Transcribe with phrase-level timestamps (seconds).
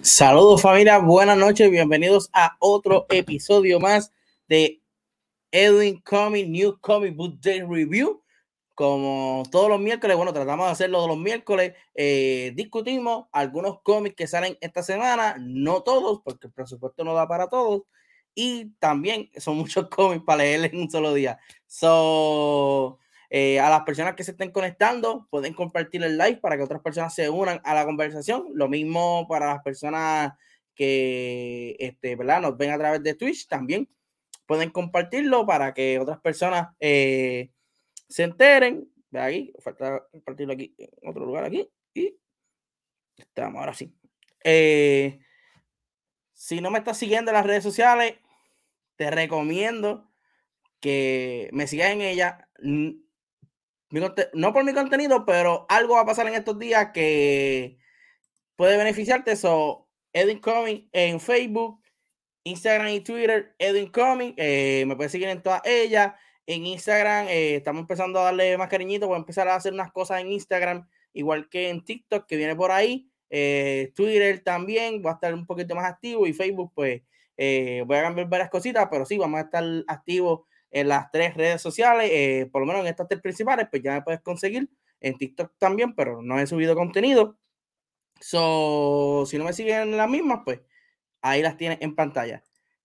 [0.00, 4.12] Saludos familia, buenas noches, bienvenidos a otro episodio más
[4.48, 4.82] de
[5.50, 8.22] Edwin Comic New Comic Book Day Review.
[8.74, 14.16] Como todos los miércoles, bueno, tratamos de hacerlo de los miércoles, eh, discutimos algunos cómics
[14.16, 17.82] que salen esta semana, no todos, porque el presupuesto no da para todos,
[18.34, 21.38] y también son muchos cómics para leer en un solo día.
[21.66, 22.98] So,
[23.30, 26.82] eh, a las personas que se estén conectando, pueden compartir el live para que otras
[26.82, 28.48] personas se unan a la conversación.
[28.54, 30.32] Lo mismo para las personas
[30.74, 32.40] que este, ¿verdad?
[32.40, 33.88] nos ven a través de Twitch también.
[34.46, 37.50] Pueden compartirlo para que otras personas eh,
[38.08, 38.88] se enteren.
[39.10, 41.68] De ahí, falta compartirlo aquí en otro lugar aquí.
[41.94, 42.16] Y
[43.16, 43.92] estamos ahora sí.
[44.44, 45.18] Eh,
[46.32, 48.14] si no me estás siguiendo en las redes sociales,
[48.96, 50.10] te recomiendo
[50.80, 52.48] que me sigas en ella
[54.34, 57.78] no por mi contenido, pero algo va a pasar en estos días que
[58.56, 59.32] puede beneficiarte.
[59.32, 61.82] Eso, Edwin Comic en Facebook,
[62.44, 64.34] Instagram y Twitter, Edwin Comic.
[64.36, 66.14] Eh, me puedes seguir en todas ellas.
[66.46, 69.08] En Instagram eh, estamos empezando a darle más cariñito.
[69.08, 72.54] Voy a empezar a hacer unas cosas en Instagram, igual que en TikTok, que viene
[72.54, 73.10] por ahí.
[73.30, 76.26] Eh, Twitter también, voy a estar un poquito más activo.
[76.26, 77.02] Y Facebook, pues
[77.36, 80.40] voy a cambiar varias cositas, pero sí, vamos a estar activos
[80.76, 83.94] en las tres redes sociales, eh, por lo menos en estas tres principales, pues ya
[83.94, 84.68] me puedes conseguir
[85.00, 87.38] en TikTok también, pero no he subido contenido.
[88.20, 90.60] So, si no me siguen en las mismas, pues
[91.22, 92.42] ahí las tienes en pantalla.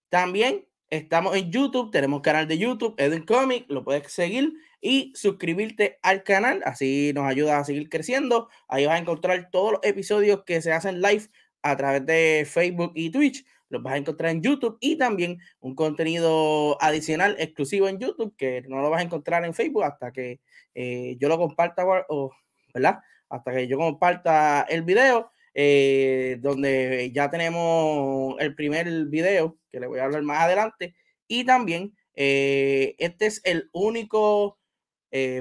[0.07, 6.00] También estamos en YouTube, tenemos canal de YouTube, Edwin Comic, lo puedes seguir y suscribirte
[6.02, 8.50] al canal, así nos ayuda a seguir creciendo.
[8.69, 11.28] Ahí vas a encontrar todos los episodios que se hacen live
[11.62, 15.76] a través de Facebook y Twitch los vas a encontrar en YouTube y también un
[15.76, 20.42] contenido adicional exclusivo en YouTube que no lo vas a encontrar en Facebook hasta que
[20.76, 22.32] eh, yo lo comparta, o,
[22.74, 23.00] ¿verdad?
[23.30, 29.88] Hasta que yo comparta el video, eh, donde ya tenemos el primer video que le
[29.88, 30.96] voy a hablar más adelante.
[31.28, 34.59] Y también eh, este es el único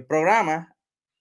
[0.09, 0.77] programa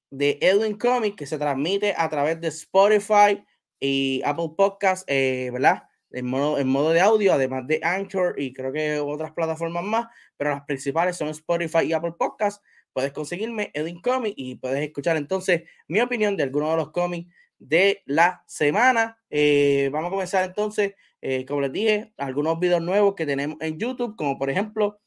[0.10, 3.44] de Edwin Comics que se transmite a través de Spotify
[3.80, 5.89] y Apple Podcasts, ¿verdad?
[6.12, 10.08] En modo, en modo de audio, además de Anchor y creo que otras plataformas más,
[10.38, 12.64] pero las principales son Spotify y Apple Podcasts.
[12.94, 17.32] Puedes conseguirme Edwin Comic y puedes escuchar entonces mi opinión de algunos de los cómics
[17.60, 19.20] de la semana.
[19.30, 23.78] Eh, vamos a comenzar entonces, eh, como les dije, algunos videos nuevos que tenemos en
[23.78, 25.00] YouTube, como por ejemplo,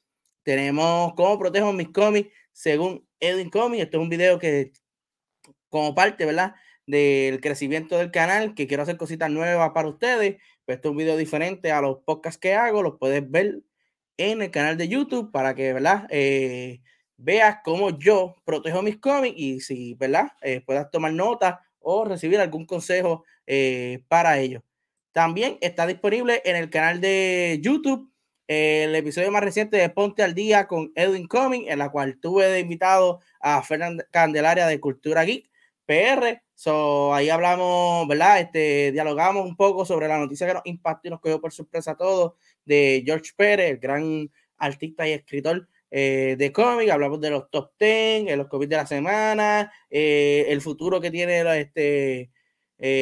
[0.44, 3.80] tenemos cómo protejo mis cómics según Edwin Comic.
[3.80, 4.72] Este es un video que,
[5.68, 6.54] como parte, ¿verdad?
[6.86, 10.36] Del crecimiento del canal, que quiero hacer cositas nuevas para ustedes.
[10.64, 13.62] Pues este es un video diferente a los podcasts que hago, los puedes ver
[14.16, 16.06] en el canal de YouTube para que, ¿verdad?
[16.10, 16.80] Eh,
[17.16, 20.28] veas cómo yo protejo mis cómics y si, ¿verdad?
[20.42, 24.64] Eh, puedas tomar nota o recibir algún consejo eh, para ello.
[25.12, 28.12] También está disponible en el canal de YouTube
[28.48, 32.46] el episodio más reciente de Ponte al Día con Edwin Comics, en la cual tuve
[32.46, 35.48] de invitado a Fernando Candelaria de Cultura Geek
[35.86, 36.42] PR.
[36.62, 38.38] So, ahí hablamos, ¿verdad?
[38.38, 41.90] Este, dialogamos un poco sobre la noticia que nos impactó y nos cogió por sorpresa
[41.90, 46.88] a todos de George Pérez, el gran artista y escritor eh, de cómic.
[46.90, 51.10] Hablamos de los top 10, eh, los cómics de la semana, eh, el futuro que
[51.10, 52.30] tiene este,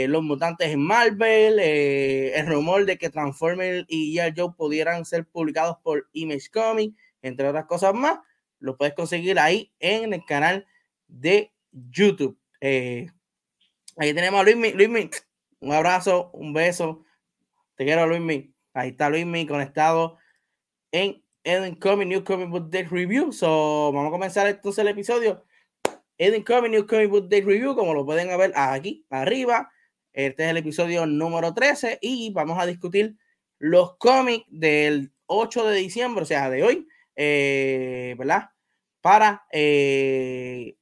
[0.09, 4.33] los mutantes en Marvel, el rumor de que Transformers y G.I.
[4.35, 8.21] Joe pudieran ser publicados por Image Comics, entre otras cosas más.
[8.59, 10.67] Lo puedes conseguir ahí en el canal
[11.09, 12.39] de YouTube.
[14.01, 14.73] Ahí tenemos a Luismi.
[14.73, 15.11] Luismi,
[15.61, 17.05] un abrazo, un beso.
[17.77, 18.53] Te quiero, Luismi.
[18.73, 20.17] Ahí está Luismi conectado
[20.91, 23.31] en Eden Comic New Comic Book Day Review.
[23.33, 25.45] So, vamos a comenzar entonces el episodio.
[26.17, 29.71] Eden Comic New Comic Book Day Review, como lo pueden ver aquí arriba.
[30.13, 33.17] Este es el episodio número 13 y vamos a discutir
[33.59, 38.51] los cómics del 8 de diciembre, o sea, de hoy, eh, ¿verdad?
[39.03, 40.77] Para eh,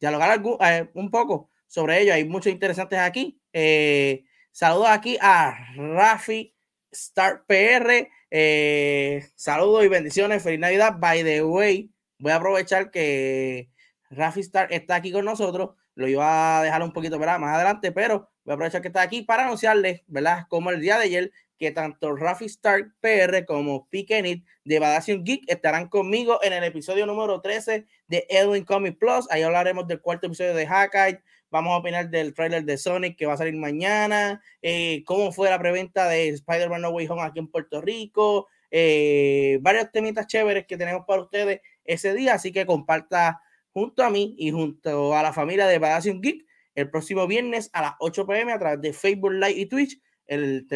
[0.00, 2.12] dialogar eh, un poco sobre ello.
[2.12, 3.40] Hay muchos interesantes aquí.
[3.50, 6.54] Eh, saludos aquí a Rafi
[6.90, 8.10] Star PR.
[8.30, 10.42] Eh, saludos y bendiciones.
[10.42, 10.96] Feliz Navidad.
[10.98, 13.70] By the way, voy a aprovechar que
[14.10, 15.70] Rafi Star está aquí con nosotros.
[15.94, 17.38] Lo iba a dejar un poquito ¿verdad?
[17.38, 20.44] más adelante, pero voy a aprovechar que está aquí para anunciarles, ¿verdad?
[20.50, 25.44] Como el día de ayer, que tanto Rafi Stark PR como Pikenit de Badación Geek
[25.46, 29.26] estarán conmigo en el episodio número 13 de Edwin Comic Plus.
[29.30, 31.22] Ahí hablaremos del cuarto episodio de Hackite.
[31.52, 34.42] Vamos a opinar del trailer de Sonic que va a salir mañana.
[34.62, 38.48] Eh, cómo fue la preventa de Spider-Man No Way Home aquí en Puerto Rico.
[38.70, 42.32] Eh, varios temitas chéveres que tenemos para ustedes ese día.
[42.32, 46.88] Así que comparta junto a mí y junto a la familia de Badación Geek el
[46.88, 50.66] próximo viernes a las 8 pm a través de Facebook Live y Twitch, el,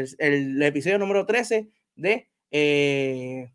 [0.62, 3.50] episodio número 13 de eh,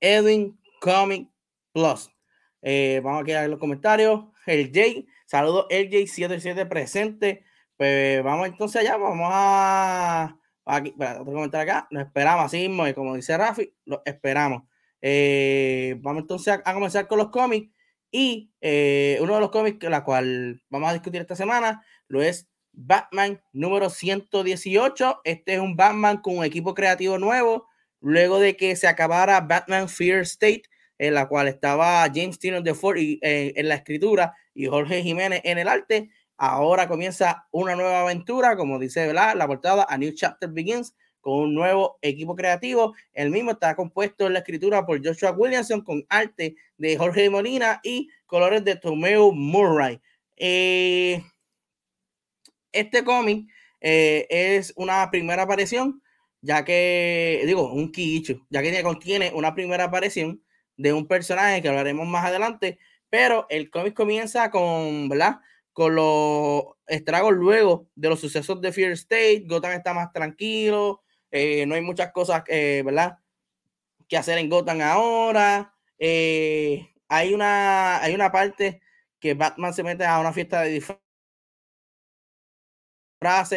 [0.00, 1.28] Edwin Comic
[1.74, 2.10] Plus.
[2.62, 4.24] Eh, vamos a ver los comentarios.
[4.46, 7.44] El J, saludos LJ77 presente.
[7.76, 10.36] Pues vamos entonces allá, vamos a
[10.66, 14.64] aquí, otro comentario acá, lo esperamos así mismo, y como dice Rafi, lo esperamos.
[15.00, 17.72] Eh, vamos entonces a, a comenzar con los cómics.
[18.12, 22.48] Y eh, uno de los cómics, la cual vamos a discutir esta semana, lo es
[22.72, 25.20] Batman número 118.
[25.22, 27.68] Este es un Batman con un equipo creativo nuevo,
[28.00, 30.64] luego de que se acabara Batman Fear State,
[30.98, 35.02] en la cual estaba James Tynion de Ford y, eh, en la escritura y Jorge
[35.02, 36.10] Jiménez en el arte.
[36.36, 41.54] Ahora comienza una nueva aventura, como dice la portada, A New Chapter Begins, con un
[41.54, 42.94] nuevo equipo creativo.
[43.12, 47.80] El mismo está compuesto en la escritura por Joshua Williamson con arte de Jorge Molina
[47.82, 50.00] y colores de Tomeo Murray.
[50.36, 51.22] Eh,
[52.72, 53.46] este cómic
[53.80, 56.02] eh, es una primera aparición,
[56.40, 60.42] ya que, digo, un quicho, ya que contiene una primera aparición
[60.76, 62.78] de un personaje que hablaremos más adelante,
[63.10, 65.40] pero el cómic comienza con, ¿verdad?
[65.72, 71.66] Con los estragos luego de los sucesos de Fear State, Gotham está más tranquilo, eh,
[71.66, 73.18] no hay muchas cosas, eh, ¿verdad?
[74.08, 75.74] Que hacer en Gotham ahora.
[75.98, 78.80] Eh, hay, una, hay una parte
[79.20, 81.00] que Batman se mete a una fiesta de disfraces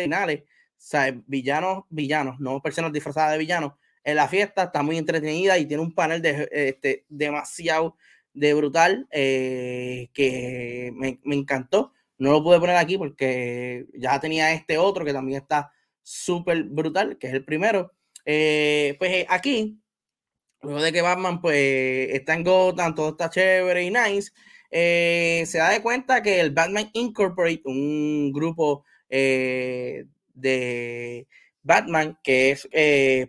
[0.04, 0.42] finales.
[0.42, 3.74] O sea, villanos, villanos, no personas disfrazadas de villanos.
[4.04, 7.96] En la fiesta está muy entretenida y tiene un panel de, este, demasiado
[8.34, 11.94] de brutal que me, me encantó.
[12.18, 15.72] No lo pude poner aquí porque ya tenía este otro que también está
[16.04, 17.94] súper brutal, que es el primero.
[18.26, 19.80] Eh, pues eh, aquí,
[20.62, 24.32] luego de que Batman pues está en Gotham, todo está chévere y nice,
[24.72, 30.08] eh, se da de cuenta que el Batman Incorporate, un grupo de
[31.62, 32.68] Batman que es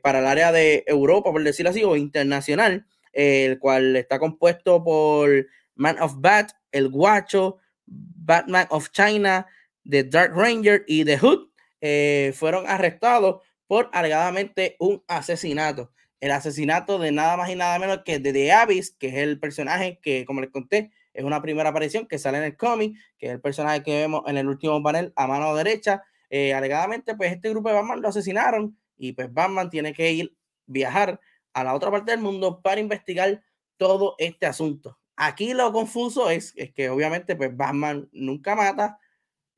[0.00, 5.46] para el área de Europa, por decirlo así, o internacional, el cual está compuesto por
[5.74, 9.46] Man of Bat, El Guacho, Batman of China,
[9.88, 11.48] The Dark Ranger y The Hood,
[11.80, 15.92] eh, fueron arrestados por alegadamente un asesinato.
[16.20, 19.38] El asesinato de nada más y nada menos que de The Abyss, que es el
[19.38, 23.26] personaje que, como les conté, es una primera aparición que sale en el cómic, que
[23.26, 26.02] es el personaje que vemos en el último panel a mano derecha.
[26.30, 30.36] Eh, alegadamente, pues este grupo de Batman lo asesinaron y pues Batman tiene que ir,
[30.66, 31.20] viajar
[31.54, 33.42] a la otra parte del mundo para investigar
[33.76, 34.98] todo este asunto.
[35.16, 38.98] Aquí lo confuso es, que obviamente pues Batman nunca mata,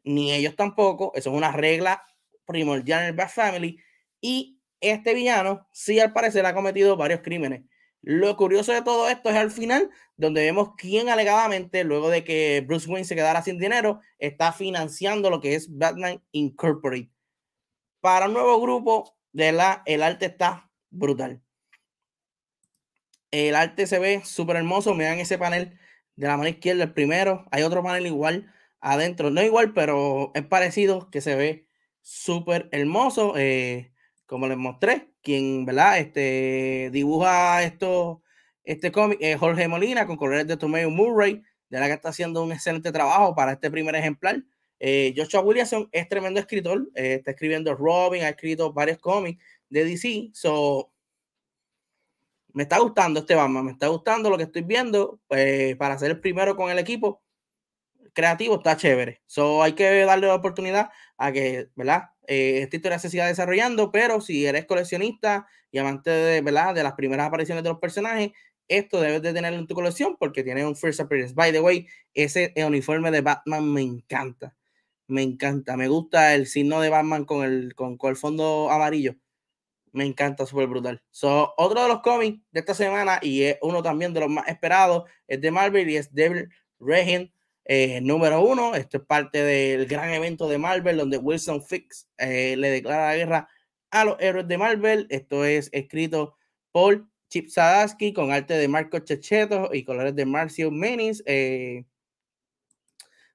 [0.04, 2.04] ni ellos tampoco, eso es una regla
[2.44, 3.78] primordial en el Bat Family.
[4.20, 7.64] Y este villano, sí, al parecer ha cometido varios crímenes.
[8.02, 12.62] Lo curioso de todo esto es al final, donde vemos quién alegadamente, luego de que
[12.64, 17.10] Bruce Wayne se quedara sin dinero, está financiando lo que es Batman Incorporated.
[18.00, 21.42] Para un nuevo grupo, de la, el arte está brutal.
[23.36, 24.96] El arte se ve súper hermoso.
[24.96, 25.78] Vean ese panel
[26.16, 27.44] de la mano izquierda, el primero.
[27.50, 28.50] Hay otro panel igual
[28.80, 31.66] adentro, no igual, pero es parecido, que se ve
[32.00, 33.34] súper hermoso.
[33.36, 33.92] Eh,
[34.24, 35.98] como les mostré, quien, ¿verdad?
[35.98, 38.22] Este, dibuja esto,
[38.64, 42.42] este cómic, es Jorge Molina, con colores de Tomeo Murray, de la que está haciendo
[42.42, 44.42] un excelente trabajo para este primer ejemplar.
[44.80, 49.84] Eh, Joshua Williamson es tremendo escritor, eh, está escribiendo Robin, ha escrito varios cómics de
[49.84, 50.90] DC, so
[52.56, 56.20] me está gustando este Batman, me está gustando lo que estoy viendo, para ser el
[56.20, 57.22] primero con el equipo,
[58.14, 59.20] creativo está chévere.
[59.26, 62.04] So hay que darle la oportunidad a que, ¿verdad?
[62.26, 66.74] Eh, esta historia se siga desarrollando, pero si eres coleccionista y amante de, ¿verdad?
[66.74, 68.30] De las primeras apariciones de los personajes,
[68.68, 71.34] esto debes de tenerlo en tu colección porque tiene un first appearance.
[71.34, 74.56] By the way, ese uniforme de Batman me encanta.
[75.08, 75.76] Me encanta.
[75.76, 79.14] Me gusta el signo de Batman con el, con, el fondo amarillo.
[79.96, 81.02] Me encanta, súper brutal.
[81.10, 84.46] So, otro de los cómics de esta semana y es uno también de los más
[84.46, 87.30] esperados es de Marvel y es Devil Regent
[87.64, 92.56] eh, número uno, esto es parte del gran evento de Marvel donde Wilson Fix eh,
[92.58, 93.48] le declara la guerra
[93.90, 95.06] a los héroes de Marvel.
[95.08, 96.36] Esto es escrito
[96.72, 101.22] por Chip Sadarsky con arte de Marco Checheto y colores de Marcio Menis.
[101.24, 101.86] Eh,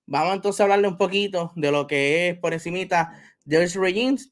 [0.06, 4.30] vamos entonces a hablarle un poquito de lo que es por encimita There's Regines.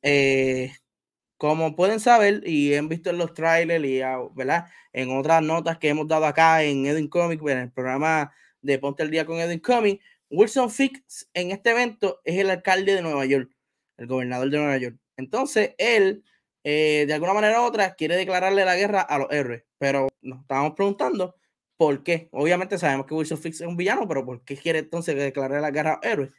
[1.40, 4.66] Como pueden saber y han visto en los trailers y ah, ¿verdad?
[4.92, 9.04] en otras notas que hemos dado acá en Edwin Comic, en el programa de Ponte
[9.04, 13.26] el Día con Edwin Comic, Wilson Fix en este evento es el alcalde de Nueva
[13.26, 13.50] York,
[13.96, 14.98] el gobernador de Nueva York.
[15.16, 16.26] Entonces, él,
[16.66, 20.42] eh, de alguna manera u otra, quiere declararle la guerra a los héroes, pero nos
[20.42, 21.36] estábamos preguntando
[21.78, 22.28] por qué.
[22.34, 25.72] Obviamente sabemos que Wilson Fix es un villano, pero ¿por qué quiere entonces declarar la
[25.72, 26.32] guerra a los héroes?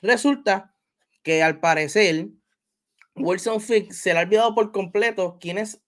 [0.00, 0.74] Resulta
[1.22, 2.28] que al parecer
[3.20, 5.80] Wilson Fisk se le ha olvidado por completo quién es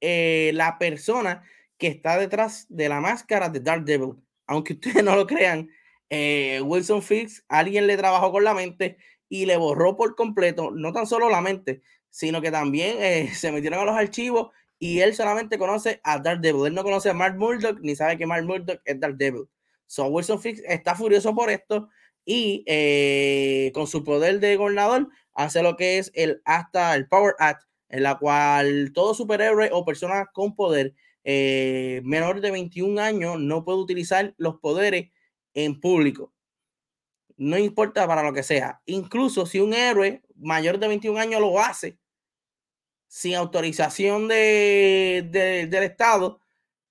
[0.00, 1.42] eh, la persona
[1.78, 4.14] que está detrás de la máscara de Dark Devil.
[4.46, 5.70] Aunque ustedes no lo crean,
[6.10, 10.92] eh, Wilson Fisk, alguien le trabajó con la mente y le borró por completo, no
[10.92, 15.14] tan solo la mente, sino que también eh, se metieron a los archivos y él
[15.14, 16.66] solamente conoce a Dark Devil.
[16.66, 19.48] Él no conoce a Mark Murdock ni sabe que Mark Murdock es Dark Devil.
[19.86, 21.88] So Wilson Fisk está furioso por esto
[22.24, 22.64] y
[23.72, 28.02] con su poder de gobernador hace lo que es el hasta el Power Act, en
[28.02, 33.78] la cual todo superhéroe o persona con poder eh, menor de 21 años no puede
[33.78, 35.10] utilizar los poderes
[35.54, 36.32] en público.
[37.36, 38.80] No importa para lo que sea.
[38.86, 41.98] Incluso si un héroe mayor de 21 años lo hace
[43.08, 46.40] sin autorización de, del Estado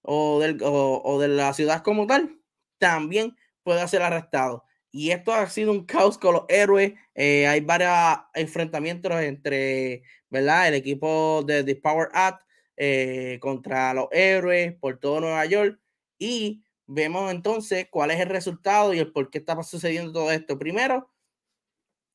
[0.02, 2.40] o, del, o de la ciudad como tal,
[2.78, 4.65] también puede ser arrestado.
[4.98, 6.94] Y esto ha sido un caos con los héroes.
[7.16, 7.92] Eh, hay varios
[8.34, 10.70] enfrentamientos entre, ¿verdad?
[10.70, 12.48] El equipo de The Power Act
[12.78, 15.82] eh, contra los héroes por todo Nueva York.
[16.18, 20.58] Y vemos entonces cuál es el resultado y el por qué está sucediendo todo esto.
[20.58, 21.12] Primero,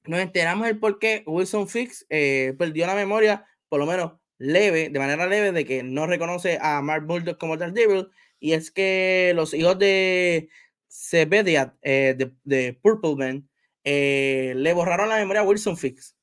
[0.04, 4.88] nos enteramos el por qué Wilson Fix eh, perdió la memoria, por lo menos leve,
[4.88, 8.08] de manera leve, de que no reconoce a Mark Bulldog como Devil.
[8.38, 10.48] Y es que los hijos de
[10.90, 13.48] se eh, de, de, Purple Man
[13.84, 16.16] eh, le borraron la memoria a Wilson Fix.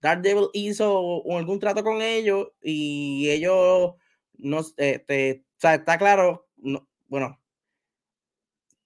[0.00, 3.94] Daredevil hizo algún trato con ellos y ellos
[4.34, 6.48] no este, o sea, está claro,
[7.06, 7.40] bueno,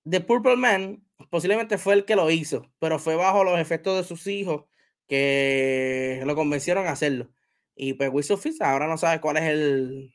[0.09, 4.05] The Purple Man posiblemente fue el que lo hizo, pero fue bajo los efectos de
[4.05, 4.65] sus hijos
[5.09, 7.31] que lo convencieron a hacerlo.
[7.77, 10.13] Y pues Wilson Fix ahora no sabe cuál es el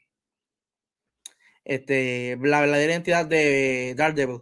[1.65, 4.41] este, la verdadera identidad de Daredevil.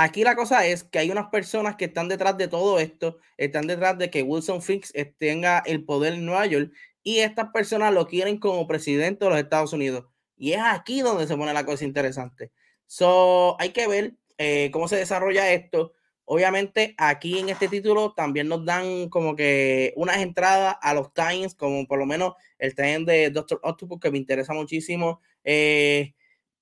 [0.00, 3.66] Aquí la cosa es que hay unas personas que están detrás de todo esto, están
[3.66, 8.06] detrás de que Wilson Fix tenga el poder en Nueva York y estas personas lo
[8.06, 10.04] quieren como presidente de los Estados Unidos.
[10.36, 12.52] Y es aquí donde se pone la cosa interesante.
[12.86, 15.94] So, hay que ver eh, cómo se desarrolla esto.
[16.26, 21.56] Obviamente, aquí en este título también nos dan como que unas entradas a los Times,
[21.56, 25.20] como por lo menos el time de Doctor Octopus, que me interesa muchísimo.
[25.42, 26.14] Eh,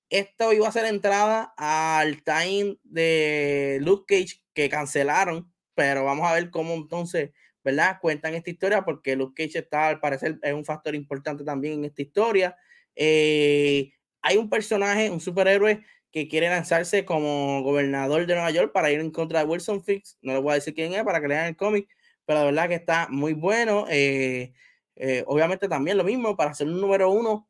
[0.09, 6.33] esto iba a ser entrada al time de Luke Cage que cancelaron, pero vamos a
[6.33, 7.31] ver cómo entonces,
[7.63, 7.97] ¿verdad?
[8.01, 11.85] Cuentan esta historia porque Luke Cage está, al parecer, es un factor importante también en
[11.85, 12.55] esta historia.
[12.95, 18.89] Eh, hay un personaje, un superhéroe que quiere lanzarse como gobernador de Nueva York para
[18.91, 20.17] ir en contra de Wilson Fix.
[20.21, 21.89] No les voy a decir quién es para que lean el cómic,
[22.25, 23.85] pero de verdad que está muy bueno.
[23.89, 24.53] Eh,
[24.95, 27.47] eh, obviamente también lo mismo, para ser un número uno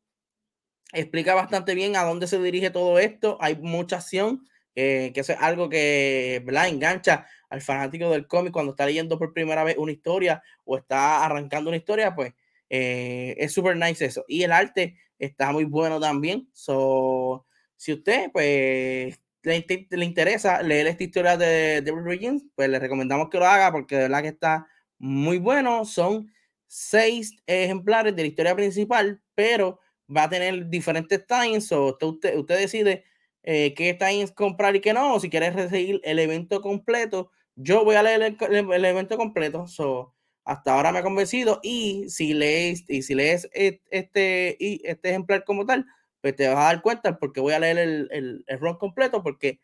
[0.92, 3.38] explica bastante bien a dónde se dirige todo esto.
[3.40, 6.68] Hay mucha acción, eh, que es algo que ¿verdad?
[6.68, 11.24] engancha al fanático del cómic cuando está leyendo por primera vez una historia o está
[11.24, 12.34] arrancando una historia, pues
[12.70, 14.24] eh, es súper nice eso.
[14.28, 16.48] Y el arte está muy bueno también.
[16.52, 23.28] So, si usted pues le, interesa leer esta historia de Devil Regents, pues le recomendamos
[23.30, 24.66] que lo haga porque de verdad que está
[24.98, 25.84] muy bueno.
[25.84, 26.30] Son
[26.66, 29.80] seis ejemplares de la historia principal, pero
[30.14, 33.04] va a tener diferentes times, o usted, usted decide
[33.42, 37.96] eh, qué times comprar y qué no, si quieres recibir el evento completo, yo voy
[37.96, 43.02] a leer el, evento completo, so, hasta ahora me ha convencido, y si lees, y
[43.02, 45.86] si lees este, y este ejemplar como tal,
[46.20, 49.22] pues te vas a dar cuenta porque voy a leer el, el, el run completo,
[49.22, 49.60] porque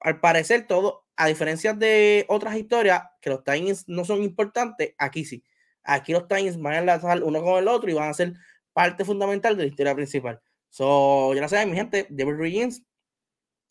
[0.00, 5.24] al parecer todo, a diferencia de otras historias, que los times no son importantes, aquí
[5.24, 5.44] sí.
[5.82, 8.34] Aquí los times van a enlazar uno con el otro y van a ser
[8.78, 10.40] parte fundamental de la historia principal.
[10.70, 12.84] So, ya lo saben, mi gente, Devil Regins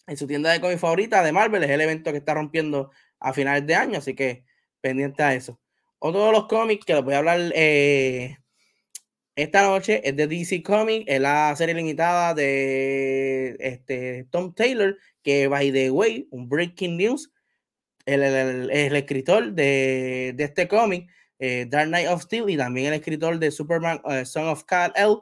[0.06, 3.32] en su tienda de cómics favorita de Marvel es el evento que está rompiendo a
[3.32, 4.44] finales de año, así que
[4.82, 5.62] pendiente a eso.
[6.00, 8.36] Otro de los cómics que les voy a hablar eh,
[9.38, 15.48] esta noche es de DC Comics, es la serie limitada de este, Tom Taylor, que
[15.48, 17.32] by the way, un breaking news,
[18.06, 22.88] el, el, el escritor de, de este cómic eh, Dark Knight of Steel y también
[22.88, 25.18] el escritor de Superman eh, Son of Kal-El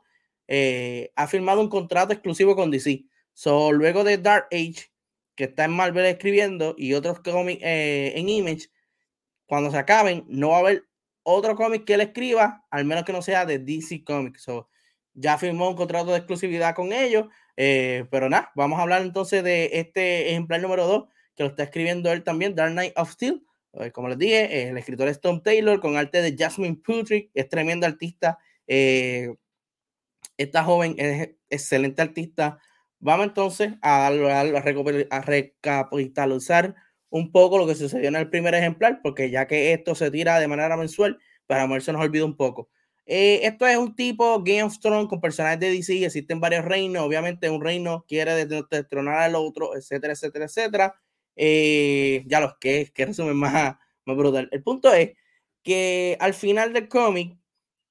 [0.48, 3.06] eh, ha firmado un contrato exclusivo con DC.
[3.34, 4.92] So, luego de Dark Age,
[5.36, 8.70] que está en Marvel escribiendo, y otros cómics en Image,
[9.46, 10.86] cuando se acaben, no va a haber
[11.24, 14.46] otro cómic que él escriba, al menos que no sea de DC Comics.
[15.14, 19.70] ya firmó un contrato de exclusividad con ellos, pero nada, vamos a hablar entonces de
[19.74, 23.44] este ejemplar número 2, que lo está escribiendo él también, Dark Knight of Steel.
[23.80, 27.50] Eh, como les dije, el escritor es Tom Taylor, con arte de Jasmine Putrick, es
[27.50, 28.38] tremendo artista.
[28.68, 29.36] Eh,
[30.38, 32.60] esta joven es excelente artista.
[33.00, 36.76] Vamos entonces a, a, a, recapitalizar
[37.10, 40.40] un poco lo que sucedió en el primer ejemplar, porque ya que esto se tira
[40.40, 42.70] de manera mensual, para mover se nos olvida un poco.
[43.06, 47.06] Eh, esto es un tipo Game of Thrones con personajes de DC, existen varios reinos,
[47.06, 50.96] obviamente un reino quiere destronar al otro, etcétera, etcétera, etcétera.
[51.36, 53.76] Eh, ya los que, que resumen más,
[54.06, 54.50] más brutal.
[54.52, 55.12] El punto es
[55.64, 57.38] que al final del cómic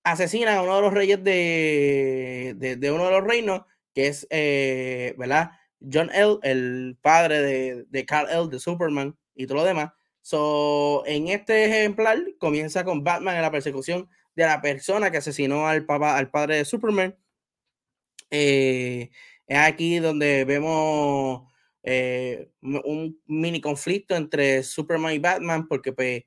[0.04, 3.62] asesinan a uno de los reyes de, de, uno de los reinos,
[3.94, 5.52] que es, eh, ¿verdad?
[5.80, 9.92] John L., el padre de, de Carl L., de Superman y todo lo demás.
[10.22, 15.66] So, en este ejemplar comienza con Batman en la persecución de la persona que asesinó
[15.66, 17.16] al papá, al padre de Superman.
[18.30, 19.10] Eh,
[19.46, 21.52] es aquí donde vemos
[21.84, 26.24] eh, un mini conflicto entre Superman y Batman, porque pues,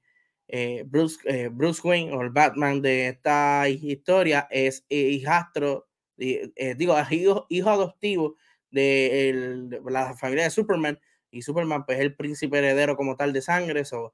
[0.47, 7.69] eh, Bruce, Bruce Wayne o el Batman de esta historia es hijastro, digo, hijo, hijo
[7.69, 8.37] adoptivo
[8.71, 10.99] de, la familia de Superman
[11.31, 14.13] y Superman pues es el príncipe heredero como tal de sangre, so,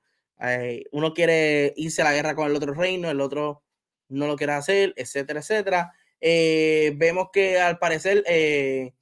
[0.92, 3.64] uno quiere irse a la guerra con el otro reino, el otro
[4.10, 5.94] no lo quiere hacer, etcétera, etcétera.
[6.22, 8.94] Eh, vemos que al parecer, eh,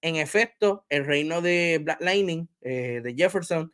[0.00, 3.72] en efecto, el reino de Black Lightning, eh, de Jefferson,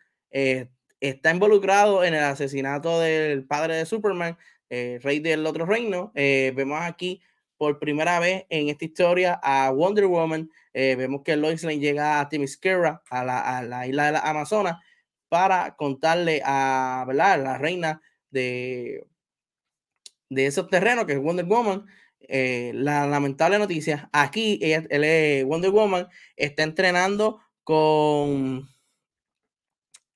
[1.00, 6.12] está involucrado en el asesinato del padre de Superman, rey del otro reino.
[6.14, 7.20] vemos aquí
[7.56, 10.48] por primera vez en esta historia a Wonder Woman.
[10.72, 14.76] vemos que Lois Lane llega a Themyscira, a la, a la isla de la Amazonas,
[15.28, 19.04] para contarle a la reina de,
[20.30, 21.86] de esos terrenos, que es Wonder Woman,
[22.20, 24.85] eh, la lamentable noticia, aquí ella,
[25.46, 28.68] Wonder Woman está entrenando con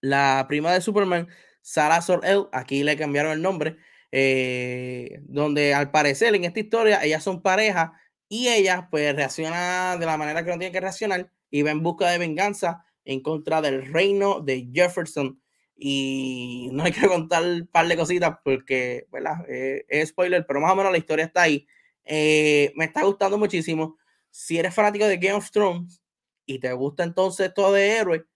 [0.00, 1.28] la prima de Superman,
[1.60, 3.78] Sarah Sor-El, aquí le cambiaron el nombre,
[4.12, 7.92] eh, donde al parecer en esta historia ellas son pareja
[8.28, 11.82] y ella pues reacciona de la manera que no tiene que reaccionar y va en
[11.82, 15.40] busca de venganza en contra del reino de Jefferson
[15.76, 19.06] y no hay que contar un par de cositas porque.
[19.48, 21.66] Eh, es spoiler, pero más o menos la historia está ahí.
[22.04, 23.96] Eh, me está gustando muchísimo.
[24.30, 26.02] Si eres fanático de Game of Thrones
[26.46, 28.26] y te gusta entonces todo de héroe,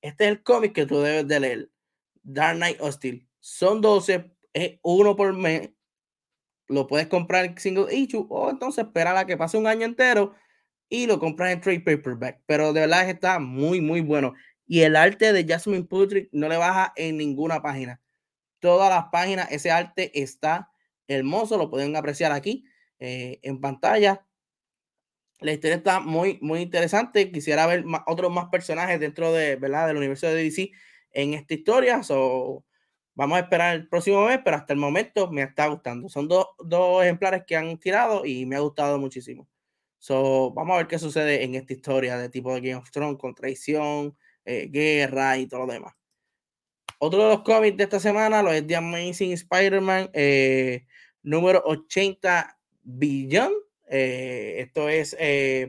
[0.00, 1.70] este es el cómic que tú debes de leer.
[2.22, 3.26] Dark Knight Hostile.
[3.40, 5.70] Son 12, es uno por mes.
[6.68, 10.34] Lo puedes comprar single issue o entonces esperar a que pase un año entero
[10.88, 12.42] y lo compras en trade paperback.
[12.46, 14.34] Pero de verdad está muy, muy bueno.
[14.66, 18.00] Y el arte de Jasmine Putrick no le baja en ninguna página.
[18.60, 20.70] Todas las páginas, ese arte está
[21.08, 22.64] hermoso, lo pueden apreciar aquí
[23.04, 24.24] eh, en pantalla.
[25.40, 27.32] La historia está muy, muy interesante.
[27.32, 29.88] Quisiera ver otros más personajes dentro de, ¿verdad?
[29.88, 30.70] del universo de DC
[31.10, 32.04] en esta historia.
[32.04, 32.64] So,
[33.14, 36.08] vamos a esperar el próximo mes, pero hasta el momento me está gustando.
[36.08, 39.48] Son dos, dos ejemplares que han tirado y me ha gustado muchísimo.
[39.98, 43.18] So, vamos a ver qué sucede en esta historia de tipo de Game of Thrones
[43.18, 45.94] con traición, eh, guerra y todo lo demás.
[46.98, 50.86] Otro de los cómics de esta semana es The Amazing Spider-Man eh,
[51.24, 53.52] número 80 Billion.
[53.88, 55.16] Eh, esto es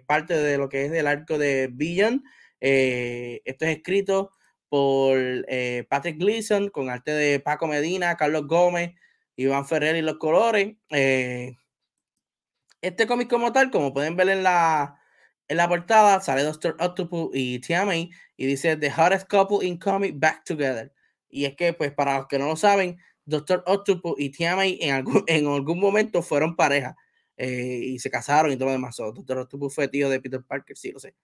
[0.06, 2.24] parte de lo que es del arco de Billion.
[2.60, 4.32] esto es escrito
[4.70, 5.18] por
[5.90, 8.94] Patrick Gleason con arte de Paco Medina, Carlos Gómez,
[9.36, 10.76] Iván Ferrer y los colores.
[12.82, 15.00] este cómic como tal, como pueden ver en la,
[15.48, 17.96] en la portada sale Doctor Octopus y TMA
[18.38, 20.94] y dice The hottest couple in comic back together.
[21.30, 24.94] Y es que, pues, para los que no lo saben, Doctor Octopus y TMA en
[24.94, 26.96] algún, en algún momento fueron pareja
[27.38, 28.98] eh, y se casaron y todo lo demás.
[28.98, 31.16] Doctor Octopus fue tío de Peter Parker, sí lo sé.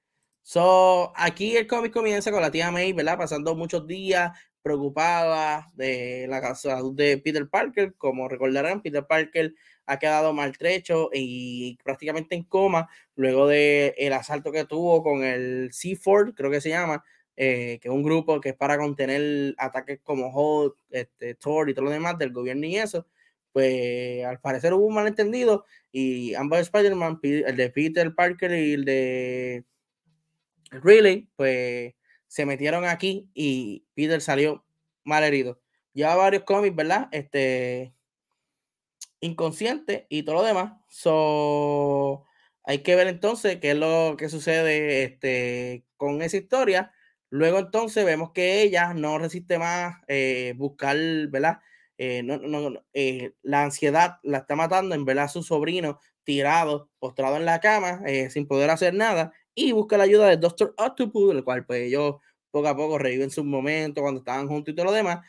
[0.41, 3.17] So, aquí el cómic comienza con la tía May, ¿verdad?
[3.17, 7.93] Pasando muchos días preocupada de la salud de Peter Parker.
[7.97, 9.53] Como recordarán, Peter Parker
[9.85, 15.71] ha quedado maltrecho y prácticamente en coma luego del el asalto que tuvo con el
[15.71, 17.03] C4, creo que se llama,
[17.35, 21.73] eh, que es un grupo que es para contener ataques como Hulk, este, Thor y
[21.73, 23.07] todo lo demás del gobierno y eso.
[23.59, 28.85] Pues al parecer hubo un malentendido y ambos Spider-Man, el de Peter Parker y el
[28.85, 29.65] de
[30.71, 31.93] Riley, pues
[32.27, 34.63] se metieron aquí y Peter salió
[35.03, 35.59] mal herido.
[35.91, 37.09] Lleva varios cómics, ¿verdad?
[37.11, 37.93] Este,
[39.19, 40.79] inconsciente y todo lo demás.
[40.87, 42.25] So,
[42.63, 46.93] hay que ver entonces qué es lo que sucede este, con esa historia.
[47.29, 50.95] Luego entonces vemos que ella no resiste más eh, buscar,
[51.27, 51.59] ¿verdad?
[52.01, 56.89] Eh, no, no, eh, la ansiedad la está matando en ver a su sobrino tirado,
[56.97, 60.73] postrado en la cama, eh, sin poder hacer nada, y busca la ayuda del Doctor
[60.77, 62.15] Octopus, el cual pues ellos
[62.51, 65.19] poco a poco reviven sus momentos cuando estaban juntos y todo lo demás,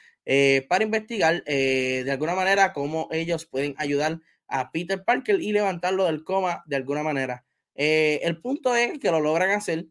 [0.69, 6.23] para investigar de alguna manera cómo ellos pueden ayudar a Peter Parker y levantarlo del
[6.23, 7.45] coma de alguna manera.
[7.75, 9.87] el punto es que lo logran hacer.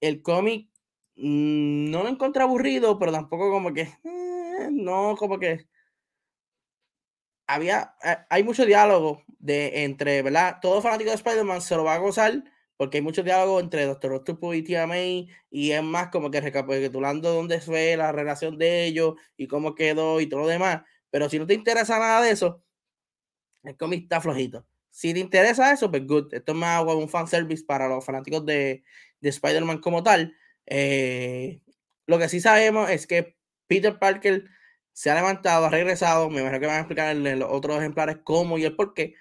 [0.00, 0.68] El cómic
[1.14, 3.88] mm, no lo encontré aburrido, pero tampoco como que,
[4.72, 5.66] no, como que
[7.46, 10.58] había, eh, hay mucho diálogo de, entre, ¿verdad?
[10.60, 12.42] Todo fanático de Spider-Man se lo va a gozar
[12.76, 16.40] porque hay mucho diálogo entre Doctor Octopus y Tia May y es más como que
[16.40, 20.82] recapitulando dónde fue la relación de ellos y cómo quedó y todo lo demás.
[21.10, 22.62] Pero si no te interesa nada de eso,
[23.62, 24.66] el cómic está flojito.
[24.90, 26.32] Si te interesa eso, pues good.
[26.34, 28.82] Esto es más un fanservice para los fanáticos de,
[29.20, 30.34] de Spider-Man como tal.
[30.66, 31.60] Eh,
[32.06, 34.44] lo que sí sabemos es que Peter Parker
[34.96, 36.30] se ha levantado, ha regresado.
[36.30, 39.14] Me imagino que van a explicar en los otros ejemplares cómo y el por qué.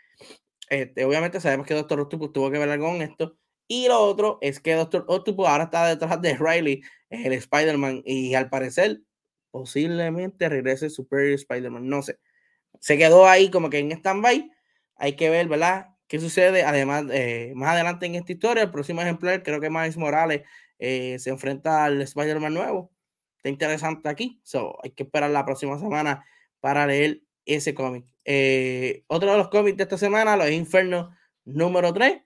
[0.70, 3.38] Este, obviamente sabemos que Doctor Octopus tuvo que ver algo con esto.
[3.68, 8.36] Y lo otro es que Doctor Octopus ahora está detrás de Riley, el Spider-Man, y
[8.36, 9.02] al parecer
[9.52, 11.90] posiblemente regrese Superior Spider-Man.
[11.90, 12.20] No sé.
[12.80, 14.50] Se quedó ahí como que en stand-by.
[14.96, 15.88] Hay que ver, ¿verdad?
[16.08, 16.64] ¿Qué sucede?
[16.64, 20.44] Además, eh, más adelante en esta historia, el próximo ejemplar, creo que Miles Morales
[20.80, 22.95] eh, se enfrenta al Spider-Man nuevo
[23.50, 24.40] interesante aquí.
[24.44, 26.26] So, hay que esperar la próxima semana
[26.60, 28.06] para leer ese cómic.
[28.26, 32.22] Eh, otro de los cómics de esta semana, Los Infernos número 3.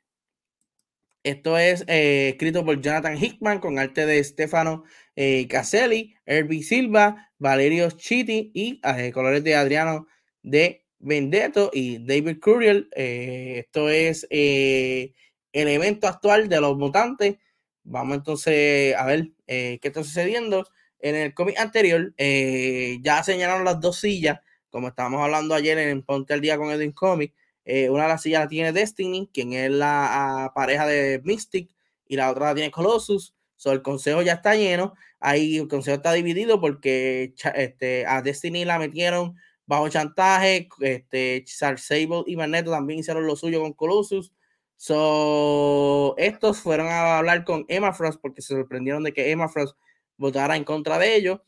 [1.23, 4.85] Esto es eh, escrito por Jonathan Hickman con arte de Stefano
[5.17, 8.79] eh, Caselli, Herbie Silva, Valerio Chiti y
[9.11, 10.07] colores de Adriano
[10.41, 12.89] de Vendetto y David Curiel.
[12.95, 15.13] esto es el
[15.51, 17.35] evento actual de los mutantes.
[17.83, 20.65] Vamos entonces a ver qué está sucediendo.
[20.99, 26.03] En el cómic anterior eh, ya señalaron las dos sillas, como estábamos hablando ayer en
[26.03, 27.33] Ponte al Día con Edwin Comic.
[27.65, 31.69] Eh, una de las sillas la tiene Destiny, quien es la pareja de Mystic,
[32.07, 33.33] y la otra la tiene Colossus.
[33.55, 34.93] So, el consejo ya está lleno.
[35.19, 39.35] Ahí el consejo está dividido porque este, a Destiny la metieron
[39.65, 40.69] bajo chantaje.
[40.79, 44.33] Este, Sable y Magneto también hicieron lo suyo con Colossus.
[44.77, 49.75] So, estos fueron a hablar con Emma Frost porque se sorprendieron de que Emma Frost
[50.19, 51.39] votara en contra de ellos.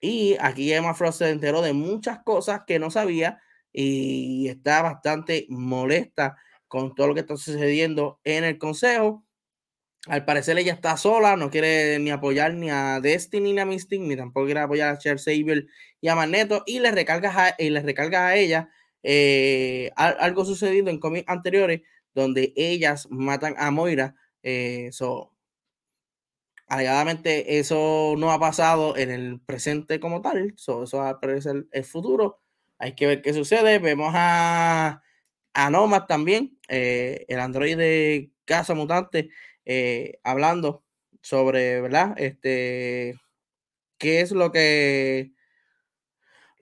[0.00, 3.40] Y aquí Emma Frost se enteró de muchas cosas que no sabía
[3.72, 6.36] y está bastante molesta
[6.68, 9.24] con todo lo que está sucediendo en el consejo.
[10.08, 14.00] Al parecer ella está sola, no quiere ni apoyar ni a Destiny ni a Mystic,
[14.00, 15.66] ni tampoco quiere apoyar a Cher Saber
[16.00, 18.68] y a Magneto y le recarga a, y a ella
[19.04, 21.82] eh, algo sucedido en cómics anteriores
[22.14, 24.16] donde ellas matan a Moira.
[24.42, 24.90] Eh,
[26.72, 31.20] alegadamente eso no ha pasado en el presente como tal, eso va a
[31.72, 32.40] el futuro.
[32.78, 33.78] Hay que ver qué sucede.
[33.78, 35.02] Vemos a,
[35.52, 39.28] a Nomad también, eh, el androide de Casa Mutante,
[39.66, 40.82] eh, hablando
[41.20, 42.14] sobre, ¿verdad?
[42.16, 43.16] Este,
[43.98, 45.31] qué es lo que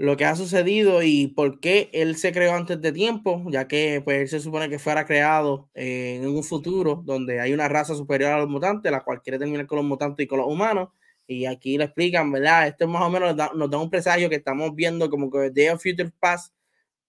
[0.01, 4.01] lo que ha sucedido y por qué él se creó antes de tiempo, ya que
[4.03, 7.95] pues él se supone que fuera creado eh, en un futuro donde hay una raza
[7.95, 10.89] superior a los mutantes, la cual quiere terminar con los mutantes y con los humanos.
[11.27, 12.69] Y aquí le explican, ¿verdad?
[12.69, 15.83] Esto más o menos nos da, un presagio que estamos viendo como que Day of
[15.83, 16.55] Future Past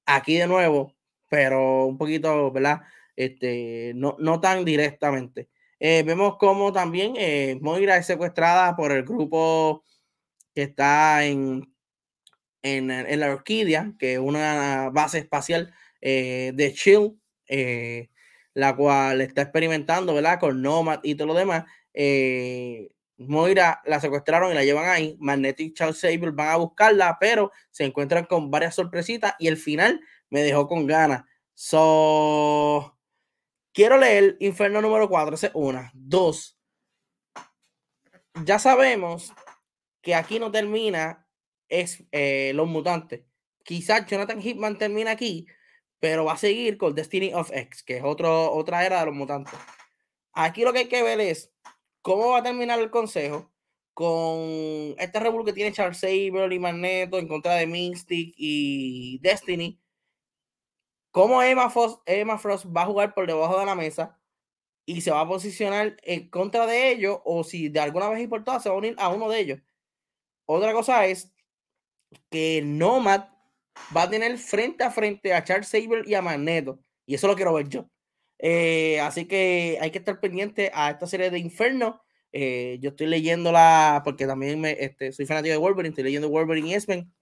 [0.06, 0.94] aquí de nuevo,
[1.30, 2.82] pero un poquito, ¿verdad?
[3.16, 5.48] Este, no, no tan directamente.
[5.80, 9.86] Eh, vemos como también eh, Moira es secuestrada por el grupo
[10.54, 11.71] que está en
[12.64, 18.10] en, la Orquídea, que es una base espacial eh, de Chill, eh,
[18.54, 20.40] la cual está experimentando, ¿verdad?
[20.40, 21.66] Con Nomad y todo lo demás.
[21.94, 25.16] Eh, Moira la secuestraron y la llevan ahí.
[25.20, 30.02] Magnetic Charles Sable van a buscarla, pero se encuentran con varias sorpresitas y el final
[30.30, 31.24] me dejó con ganas.
[31.54, 32.98] So,
[33.74, 35.92] quiero leer Inferno número 4, esa es una.
[35.94, 36.58] Dos,
[38.46, 39.34] ya sabemos
[40.02, 41.28] que aquí no termina
[41.72, 43.24] es eh, Los Mutantes.
[43.64, 45.48] Quizás Jonathan Hitman termina aquí,
[46.00, 49.16] pero va a seguir con Destiny of X, que es otro, otra era de los
[49.16, 49.54] mutantes.
[50.34, 51.54] Aquí lo que hay que ver es
[52.02, 53.52] cómo va a terminar el consejo
[53.94, 59.80] con este revuelo que tiene Charles Saber y Magneto en contra de Mystic y Destiny.
[61.12, 64.20] Cómo Emma Frost, Emma Frost va a jugar por debajo de la mesa
[64.86, 68.60] y se va a posicionar en contra de ellos o si de alguna vez importada
[68.60, 69.60] se va a unir a uno de ellos.
[70.46, 71.34] Otra cosa es
[72.30, 73.26] que Nomad
[73.96, 76.80] va a tener frente a frente a Charles Saber y a Magneto.
[77.06, 77.90] Y eso lo quiero ver yo.
[78.40, 82.02] Eh, así que hay que estar pendiente a esta serie de Inferno.
[82.32, 86.70] Eh, yo estoy leyéndola porque también me, este, soy fanático de Wolverine, estoy leyendo Wolverine
[86.70, 87.14] y X-Men.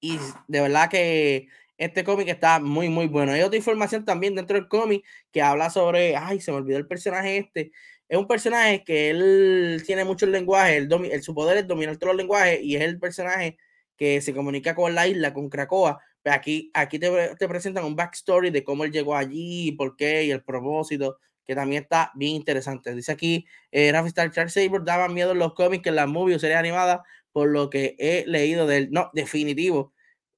[0.00, 3.32] Y de verdad que este cómic está muy, muy bueno.
[3.32, 6.86] Hay otra información también dentro del cómic que habla sobre, ay, se me olvidó el
[6.86, 7.72] personaje este.
[8.08, 12.14] Es un personaje que él tiene muchos lenguajes, el, el, su poder es dominar todos
[12.14, 13.58] los lenguajes y es el personaje
[13.98, 16.00] que se comunica con la isla, con Cracoa.
[16.22, 20.24] Pero aquí, aquí te, te presentan un backstory de cómo él llegó allí, por qué
[20.24, 22.94] y el propósito, que también está bien interesante.
[22.94, 26.08] Dice aquí, eh, Rafa Star Charles Saber daba miedo en los cómics que en las
[26.08, 27.00] movies series animadas,
[27.32, 29.92] por lo que he leído del, no, definitivo.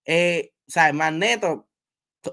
[0.04, 1.68] Eh, o sea, Magneto,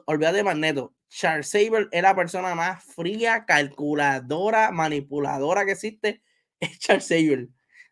[0.06, 0.94] olvídate de Magneto.
[1.10, 6.22] Charles Saber es la persona más fría, calculadora, manipuladora que existe.
[6.60, 7.50] Es Charles Saber.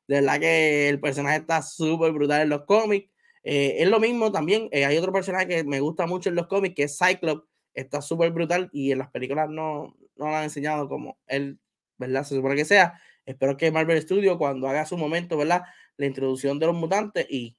[0.08, 3.10] De verdad que el personaje está súper brutal en los cómics.
[3.46, 4.68] Eh, es lo mismo también.
[4.72, 7.48] Eh, hay otro personaje que me gusta mucho en los cómics, que es Cyclops.
[7.74, 11.60] Está súper brutal y en las películas no, no lo han enseñado como él,
[11.98, 12.24] ¿verdad?
[12.24, 13.00] Se supone que sea.
[13.26, 15.64] Espero que Marvel Studios, cuando haga su momento, ¿verdad?
[15.98, 17.58] La introducción de los mutantes y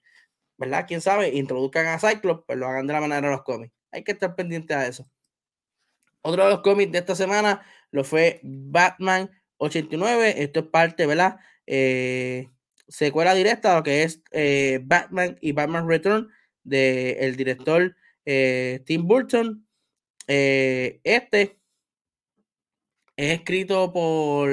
[0.59, 0.87] ¿verdad?
[0.89, 3.73] Quién sabe, introduzcan a Cyclops, pues lo hagan de la manera de los cómics.
[3.93, 5.07] Hay que estar pendiente a eso.
[6.23, 10.43] Otro de los cómics de esta semana lo fue Batman 89.
[10.43, 11.39] Esto es parte, ¿verdad?
[11.67, 12.49] Eh,
[12.89, 16.29] secuela directa a lo que es eh, Batman y Batman Return
[16.65, 19.67] del director eh, Tim Burton.
[20.27, 21.59] este
[23.17, 24.51] es escrito por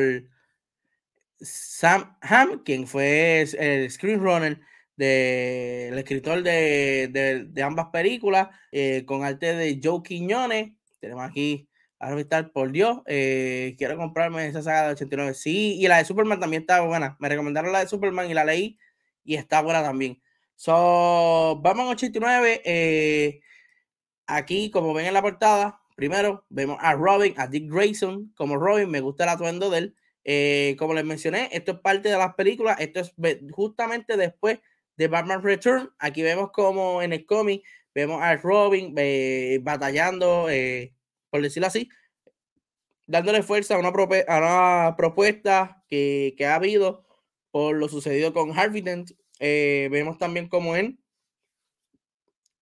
[1.40, 4.62] Sam Ham, quien fue el screenrunner
[4.96, 10.72] del escritor de, ambas películas, eh, con arte de Joe Quiñones.
[11.00, 11.68] Tenemos aquí
[12.08, 13.00] a estar por Dios.
[13.06, 15.34] Eh, quiero comprarme esa saga de 89.
[15.34, 17.18] Sí, y la de Superman también está buena.
[17.20, 18.78] Me recomendaron la de Superman y la leí
[19.24, 20.22] y está buena también.
[20.56, 22.62] So, a 89.
[22.66, 23.42] Eh,
[24.28, 28.90] aquí, como ven en la portada, primero vemos a Robin, a Dick Grayson como Robin.
[28.90, 29.92] Me gusta el atuendo de
[30.26, 30.78] él.
[30.78, 32.80] como les mencioné, esto es parte de las películas.
[32.80, 33.14] Esto es
[33.52, 34.60] justamente después
[34.98, 35.92] de Batman Return.
[36.00, 37.64] Aquí vemos como en el cómic
[37.94, 40.94] vemos a Robin eh, batallando, eh,
[41.34, 41.90] por decirlo así,
[43.08, 47.08] dándole fuerza a una, una propuesta que, que, ha habido
[47.50, 49.14] por lo sucedido con Harvey Dent.
[49.40, 51.00] Eh, vemos también como él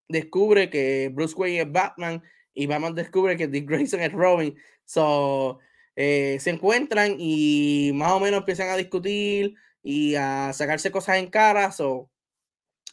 [0.07, 4.55] descubre que Bruce Wayne es Batman y Batman descubre que Dick Grayson es Robin.
[4.85, 5.59] So,
[5.97, 11.73] se encuentran y más o menos empiezan a discutir y a sacarse cosas en cara.
[11.73, 12.09] So,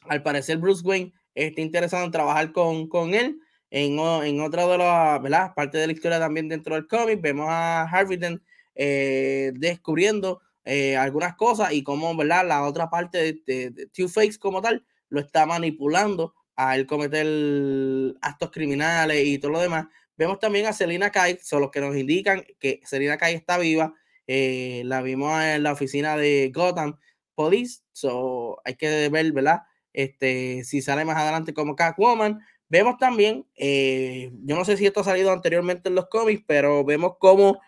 [0.08, 3.40] al parecer Bruce Wayne está interesado en trabajar con, con él.
[3.70, 5.52] En, en otra de las, ¿verdad?
[5.54, 8.42] Parte de la historia también dentro del cómic, vemos a Harvey Dent
[8.74, 12.46] eh, descubriendo eh, algunas cosas y cómo, ¿verdad?
[12.46, 18.50] La otra parte de, de, Two-Face como tal lo está manipulando a él cometer actos
[18.50, 19.86] criminales y todo lo demás.
[20.16, 23.94] Vemos también a Selina Kai, son los que nos indican que Selina Kai está viva.
[24.26, 26.98] Eh, la vimos en la oficina de Gotham
[27.34, 29.62] Police, so hay que ver, ¿verdad?
[29.92, 32.40] Este, si sale más adelante como Catwoman.
[32.70, 36.84] Vemos también, eh, yo no sé si esto ha salido anteriormente en los cómics, pero
[36.84, 37.60] vemos como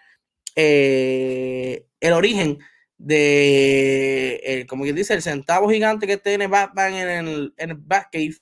[0.56, 2.58] eh, el origen
[2.98, 8.36] de, como quien dice, el centavo gigante que tiene Batman en el, en el Batcave.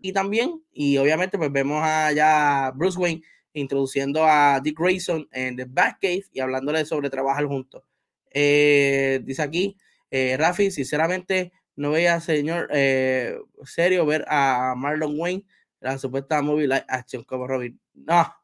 [0.00, 3.22] Y también, y obviamente, pues vemos allá Bruce Wayne
[3.52, 7.82] introduciendo a Dick Grayson en The Batcave y hablándole sobre trabajar juntos.
[8.30, 9.76] Eh, dice aquí,
[10.10, 15.44] Rafi, sinceramente, no veía, señor, eh, serio ver a Marlon Wayne,
[15.80, 17.80] la supuesta movie live action como Robin.
[17.94, 18.34] No,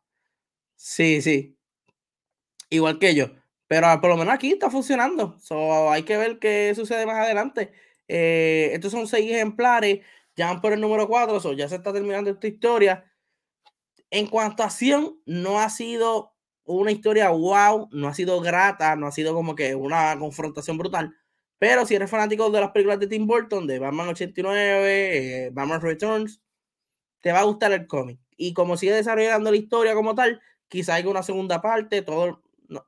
[0.77, 1.59] sí, sí.
[2.71, 3.27] Igual que yo.
[3.67, 5.37] Pero por lo menos aquí está funcionando.
[5.41, 7.73] So, hay que ver qué sucede más adelante.
[8.07, 10.01] Eh, estos son seis ejemplares.
[10.37, 11.41] Ya van por el número cuatro.
[11.41, 13.05] So, ya se está terminando esta historia.
[14.11, 17.89] En cuanto a acción, no ha sido una historia wow.
[17.91, 18.95] No ha sido grata.
[18.97, 21.17] No ha sido como que una confrontación brutal
[21.59, 25.81] pero si eres fanático de las películas de Tim Burton, de Batman 89, eh, Batman
[25.81, 26.43] Returns,
[27.21, 28.21] te va a gustar el cómic.
[28.37, 32.43] Y como sigue desarrollando la historia como tal, quizá haya una segunda parte, todo,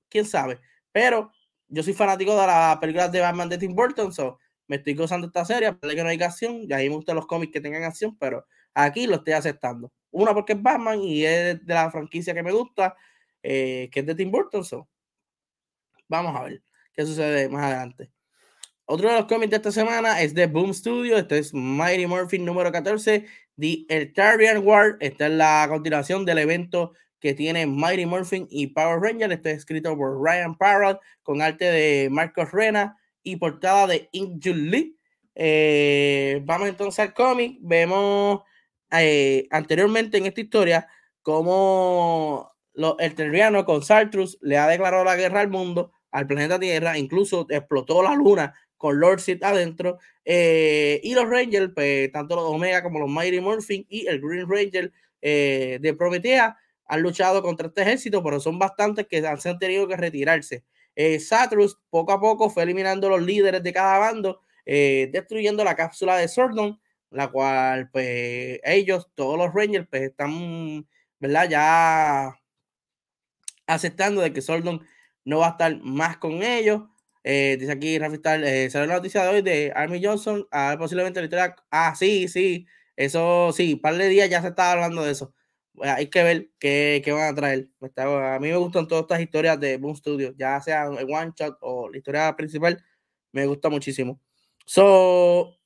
[0.08, 0.60] quién sabe.
[0.92, 1.32] Pero
[1.68, 5.28] yo soy fanático de las películas de Batman de Tim Burton, so me estoy gozando
[5.28, 7.84] esta serie, a que no hay acción, y ahí me gustan los cómics que tengan
[7.84, 9.92] acción, pero aquí lo estoy aceptando.
[10.10, 12.96] Una porque es Batman y es de la franquicia que me gusta,
[13.42, 14.88] eh, que es de Tim Burton, so
[16.08, 18.10] vamos a ver qué sucede más adelante.
[18.88, 21.18] Otro de los cómics de esta semana es de Boom Studio.
[21.18, 23.26] Este es Mighty Morphin número 14,
[23.58, 24.96] The Eltarian War.
[25.00, 29.32] Esta es la continuación del evento que tiene Mighty Morphin y Power Ranger.
[29.32, 34.46] Este es escrito por Ryan Parrott con arte de Marcos Rena y portada de Ink
[34.46, 34.96] Lee.
[35.34, 37.58] Eh, vamos entonces al cómic.
[37.62, 38.42] Vemos
[38.92, 40.86] eh, anteriormente en esta historia
[41.22, 42.52] cómo
[43.00, 47.46] el terriano con Sartrus le ha declarado la guerra al mundo, al planeta Tierra, incluso
[47.50, 49.98] explotó la luna con Lord Sid adentro.
[50.24, 54.48] Eh, y los Rangers, pues, tanto los Omega como los Mighty Morphin y el Green
[54.48, 59.50] Ranger eh, de Prometea han luchado contra este ejército, pero son bastantes que han, se
[59.50, 60.64] han tenido que retirarse.
[60.94, 66.16] Eh, Satrus poco a poco fue eliminando los líderes de cada bando, destruyendo la cápsula
[66.16, 70.86] de Sordon, la cual, pues, ellos, todos los Rangers, pues, están,
[71.20, 71.48] ¿verdad?
[71.48, 72.40] Ya
[73.66, 74.84] aceptando de que Sordon
[75.24, 76.82] no va a estar más con ellos.
[77.28, 81.18] Eh, dice aquí Rafi eh, salió la noticia de hoy de Army Johnson, a posiblemente
[81.18, 81.56] la historia.
[81.72, 85.34] Ah, sí, sí, eso sí, un par de días ya se estaba hablando de eso.
[85.82, 87.68] hay que ver qué, qué, van a traer.
[87.96, 91.58] A mí me gustan todas estas historias de Boom Studios, ya sea en one shot
[91.62, 92.80] o la historia principal,
[93.32, 94.20] me gusta muchísimo.
[94.64, 95.58] So,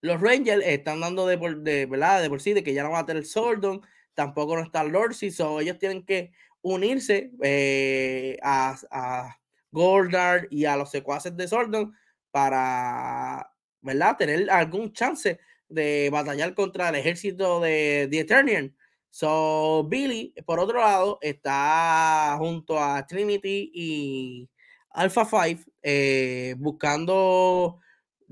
[0.00, 2.22] los Rangers están dando de, de, ¿verdad?
[2.22, 3.82] de por sí de que ya no van a tener Sordon,
[4.14, 6.32] tampoco no está Lordsy, so ellos tienen que
[6.62, 9.41] unirse eh, a, a
[9.72, 11.94] Goldard y a los secuaces de Sordon
[12.30, 14.16] para, ¿verdad?
[14.16, 18.76] Tener algún chance de batallar contra el ejército de The Eternian.
[19.10, 24.50] So, Billy, por otro lado, está junto a Trinity y
[24.90, 27.80] Alpha 5 eh, buscando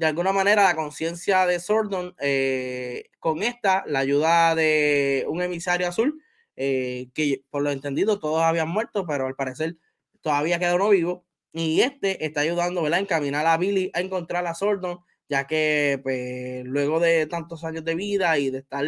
[0.00, 5.86] de alguna manera la conciencia de Sordon eh, con esta, la ayuda de un emisario
[5.88, 6.22] azul,
[6.56, 9.76] eh, que por lo entendido todos habían muerto, pero al parecer
[10.22, 11.26] todavía queda uno vivo.
[11.52, 12.98] Y este está ayudando, ¿verdad?
[12.98, 17.84] A encaminar a Billy a encontrar a Sordon, ya que pues, luego de tantos años
[17.84, 18.84] de vida y de estar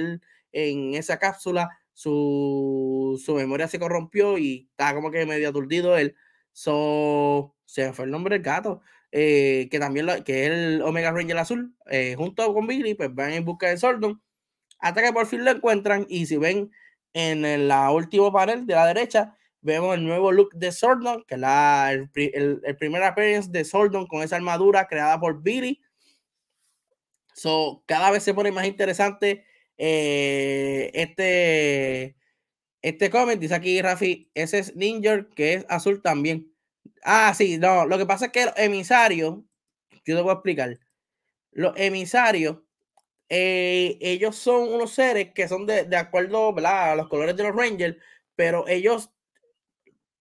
[0.52, 6.14] en esa cápsula, su, su memoria se corrompió y está como que medio aturdido él.
[6.52, 11.10] So, se fue el nombre del gato, eh, que también lo, que es el Omega
[11.12, 14.22] Ranger azul, eh, junto con Billy, pues van en busca de Sordon,
[14.78, 16.70] hasta que por fin lo encuentran y si ven
[17.14, 21.40] en la último panel de la derecha, Vemos el nuevo look de Sordon, que es
[21.40, 22.10] la, el,
[22.78, 25.80] primer appearance de Sordon con esa armadura creada por Billy.
[27.32, 29.44] So, cada vez se pone más interesante
[29.78, 32.16] eh, este,
[32.82, 33.38] este cómic.
[33.38, 36.52] Dice aquí Rafi, ese es Ninja, que es azul también.
[37.04, 39.38] Ah, sí, no, lo que pasa es que los emisarios,
[40.04, 40.80] yo te voy a explicar.
[41.52, 42.58] Los emisarios,
[43.28, 47.54] eh, ellos son unos seres que son de, de acuerdo a los colores de los
[47.54, 47.96] Rangers,
[48.34, 49.10] pero ellos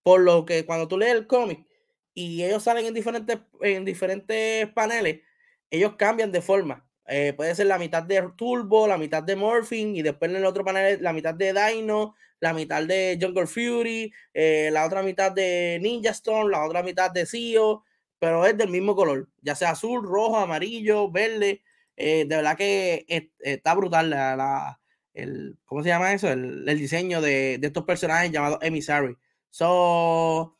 [0.03, 1.65] por lo que cuando tú lees el cómic
[2.13, 5.21] y ellos salen en diferentes, en diferentes paneles,
[5.69, 6.85] ellos cambian de forma.
[7.07, 10.45] Eh, puede ser la mitad de Turbo, la mitad de Morphine, y después en el
[10.45, 15.31] otro panel la mitad de Dino, la mitad de Jungle Fury, eh, la otra mitad
[15.31, 17.83] de Ninja Storm, la otra mitad de Zio,
[18.19, 21.63] pero es del mismo color, ya sea azul, rojo, amarillo, verde.
[21.97, 23.05] Eh, de verdad que
[23.39, 24.79] está brutal la,
[25.13, 26.29] el, ¿cómo se llama eso?
[26.29, 29.15] El, el diseño de, de, estos personajes llamados Emissary.
[29.51, 30.57] So,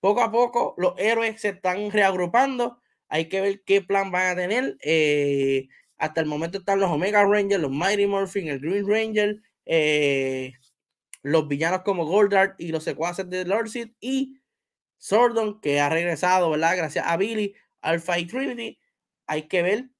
[0.00, 2.80] poco a poco los héroes se están reagrupando.
[3.08, 4.76] Hay que ver qué plan van a tener.
[4.82, 10.52] Eh, hasta el momento están los Omega Rangers, los Mighty Morphin, el Green Ranger, eh,
[11.22, 14.40] los villanos como Goldart y los secuaces de Lord Seed y
[14.98, 16.76] Sordon, que ha regresado, ¿verdad?
[16.76, 18.78] Gracias a Billy, Alpha y Trinity.
[19.26, 19.90] Hay que ver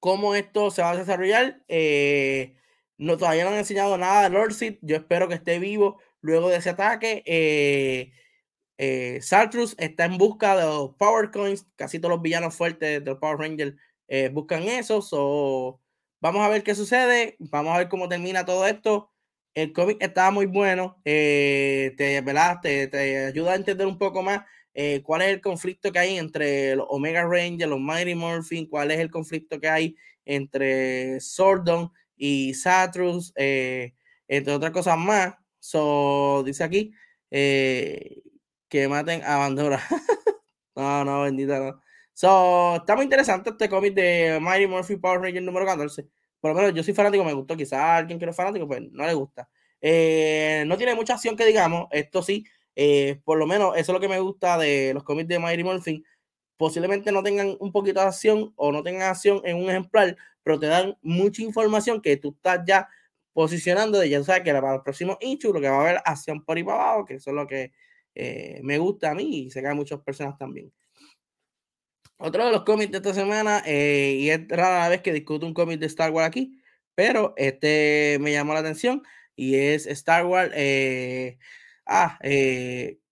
[0.00, 1.62] cómo esto se va a desarrollar.
[1.68, 2.56] Eh,
[2.96, 4.78] no, todavía no han enseñado nada de Lord Seed.
[4.82, 8.12] Yo espero que esté vivo Luego de ese ataque, eh,
[8.76, 11.66] eh, Sartrus está en busca de los Power Coins.
[11.74, 13.74] Casi todos los villanos fuertes de Power Rangers
[14.08, 15.00] eh, buscan eso.
[15.00, 15.80] So,
[16.20, 17.36] vamos a ver qué sucede.
[17.38, 19.10] Vamos a ver cómo termina todo esto.
[19.54, 21.00] El cómic está muy bueno.
[21.02, 24.42] te, Te, ayuda a entender un poco más
[25.04, 28.98] cuál es el conflicto que hay entre los Omega Rangers, los Mighty Morphin, cuál es
[28.98, 35.32] el conflicto que hay entre Sordon y Satrus, entre otras cosas más.
[35.68, 36.92] So, dice aquí
[37.30, 38.22] eh,
[38.70, 39.78] que maten a Bandora.
[40.74, 41.82] no, no, bendita no.
[42.14, 46.08] So, está muy interesante este cómic de Mighty Murphy Power Ranger número 14.
[46.40, 47.54] Por lo menos yo soy fanático, me gustó.
[47.54, 49.50] Quizás alguien que no es fanático, pues no le gusta.
[49.82, 52.46] Eh, no tiene mucha acción que digamos, esto sí.
[52.74, 55.64] Eh, por lo menos eso es lo que me gusta de los cómics de Mighty
[55.64, 56.02] Morphin.
[56.56, 60.58] Posiblemente no tengan un poquito de acción o no tengan acción en un ejemplar, pero
[60.58, 62.88] te dan mucha información que tú estás ya
[63.38, 66.44] posicionando de ya sabes que para los próximos issues lo que va a haber acción
[66.44, 67.70] por ahí para abajo, que eso es lo que
[68.16, 70.72] eh, me gusta a mí y sé que a muchas personas también.
[72.16, 75.54] Otro de los cómics de esta semana, eh, y es rara vez que discuto un
[75.54, 76.60] cómic de Star Wars aquí,
[76.96, 79.04] pero este me llamó la atención
[79.36, 81.38] y es Star Wars, eh,
[81.86, 82.18] ah,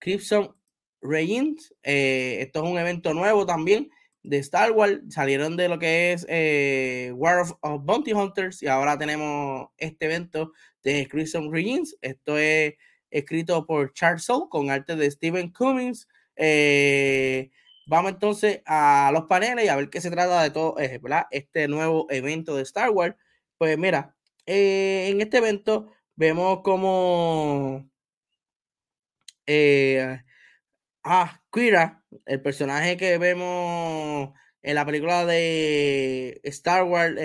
[0.01, 0.57] Crimson
[1.03, 1.73] Reigns.
[1.85, 3.93] esto es un evento nuevo también
[4.27, 8.99] de Star Wars, salieron de lo que es eh, War of, Bounty Hunters y ahora
[8.99, 10.53] tenemos este evento
[10.83, 11.97] de Crimson Reigns.
[12.03, 12.75] Esto es
[13.11, 16.09] escrito por Charles Soule con arte de Stephen Cummings.
[16.35, 17.51] Eh,
[17.87, 21.01] vamos entonces a los paneles y a ver qué se trata de todo eh,
[21.31, 23.15] este nuevo evento de Star Wars.
[23.59, 27.89] Pues mira, en este evento vemos como
[29.47, 30.21] eh,
[31.07, 34.33] ah, Kira, el personaje que vemos
[34.63, 37.17] en la película de Star Wars,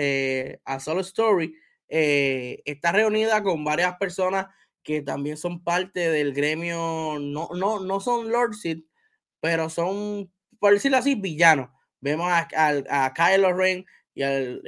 [0.64, 1.54] A Solo Story,
[1.88, 4.46] está reunida con varias personas
[4.82, 8.86] que también son parte del gremio, no, no, no son Lord Sith,
[9.40, 10.30] pero son
[10.62, 11.74] por decirlo así, villano.
[12.00, 12.46] Vemos a,
[12.88, 14.62] a, Kylo Ren y al,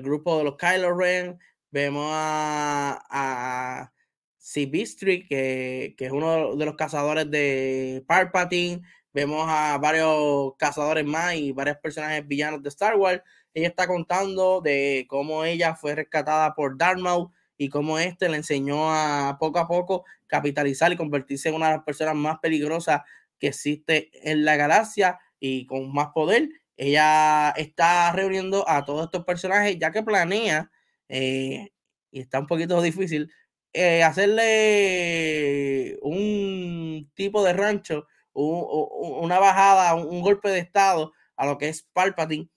[0.00, 1.40] grupo de los Kylo Ren.
[1.72, 3.92] Vemos a, a
[4.40, 8.80] Sibistri, que, que es uno de los cazadores de Palpatine.
[9.12, 13.22] Vemos a varios cazadores más y varios personajes villanos de Star Wars.
[13.52, 17.28] Ella está contando de cómo ella fue rescatada por Darth Maul
[17.58, 21.76] y cómo este le enseñó a poco a poco capitalizar y convertirse en una de
[21.76, 23.02] las personas más peligrosas
[23.38, 26.48] que existe en la galaxia y con más poder.
[26.78, 30.70] Ella está reuniendo a todos estos personajes ya que planea,
[31.08, 31.72] eh,
[32.10, 33.30] y está un poquito difícil,
[33.72, 41.68] eh, hacerle un tipo de rancho, una bajada, un, golpe de estado a lo que
[41.68, 42.48] es Palpatine.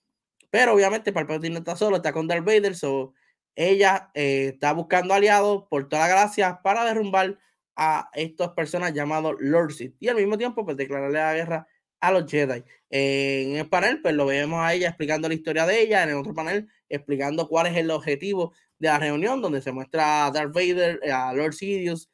[0.50, 3.14] Pero obviamente Palpatine no está solo, está con Darth Vader, so
[3.56, 7.38] ella eh, está buscando aliados por toda la galaxia para derrumbar
[7.76, 11.66] a estas personas llamados Lord y al mismo tiempo pues declararle la guerra
[12.00, 12.64] a los Jedi.
[12.90, 16.16] en el panel, pues lo vemos a ella explicando la historia de ella, en el
[16.16, 20.52] otro panel explicando cuál es el objetivo de la reunión, donde se muestra a Darth
[20.52, 22.10] Vader, a Lord Sidious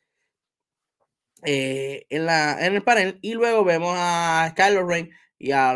[1.44, 5.74] eh, en, la, en el panel, y luego vemos a Kylo Ren y a,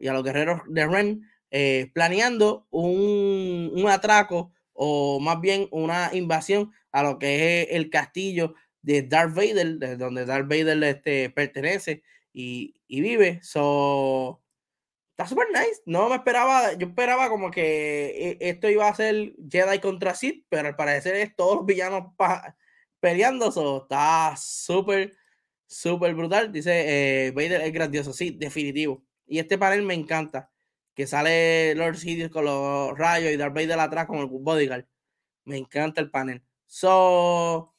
[0.00, 6.10] y a los guerreros de Ren eh, planeando un, un atraco o más bien una
[6.12, 11.30] invasión a lo que es el castillo de Darth Vader, de donde Darth Vader este,
[11.30, 12.02] pertenece
[12.32, 13.40] y, vive.
[13.42, 14.42] So,
[15.16, 15.80] está super nice.
[15.86, 20.44] No me esperaba, yo esperaba como que e, esto iba a ser Jedi contra Sith,
[20.48, 22.12] pero al parecer es todos los villanos
[23.00, 23.52] peleando.
[23.52, 25.16] So, está súper,
[25.66, 26.52] súper brutal.
[26.52, 29.04] Dice eh, Vader es grandioso, sí, definitivo.
[29.26, 30.50] Y este panel me encanta.
[30.94, 34.86] Que sale Lord Sidious con los rayos y Darth Vader atrás con el bodyguard.
[35.44, 36.42] Me encanta el panel.
[36.66, 37.74] So,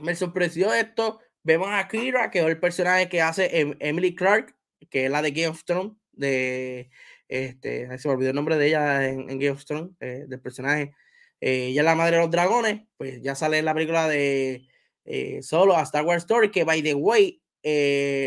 [0.00, 1.20] me sorprendió esto.
[1.44, 4.56] Vemos a Kira, que es el personaje que hace em, Emily Clark,
[4.90, 6.90] que es la de Game of Thrones, de
[7.28, 10.94] este, se me olvidó el nombre de ella en, Game of Thrones, eh, del personaje.
[11.40, 14.68] Eh, ella es la madre de los dragones, pues ya sale en la película de
[15.04, 17.42] eh, Solo a Star Wars Story, que by the way,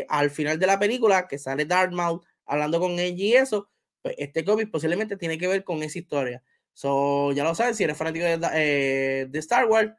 [0.09, 3.69] al final de la película, que sale Darth Maul hablando con ella y eso,
[4.01, 6.43] pues este cómic posiblemente tiene que ver con esa historia.
[6.73, 9.93] So, ya lo saben, si eres fanático de, de Star Wars,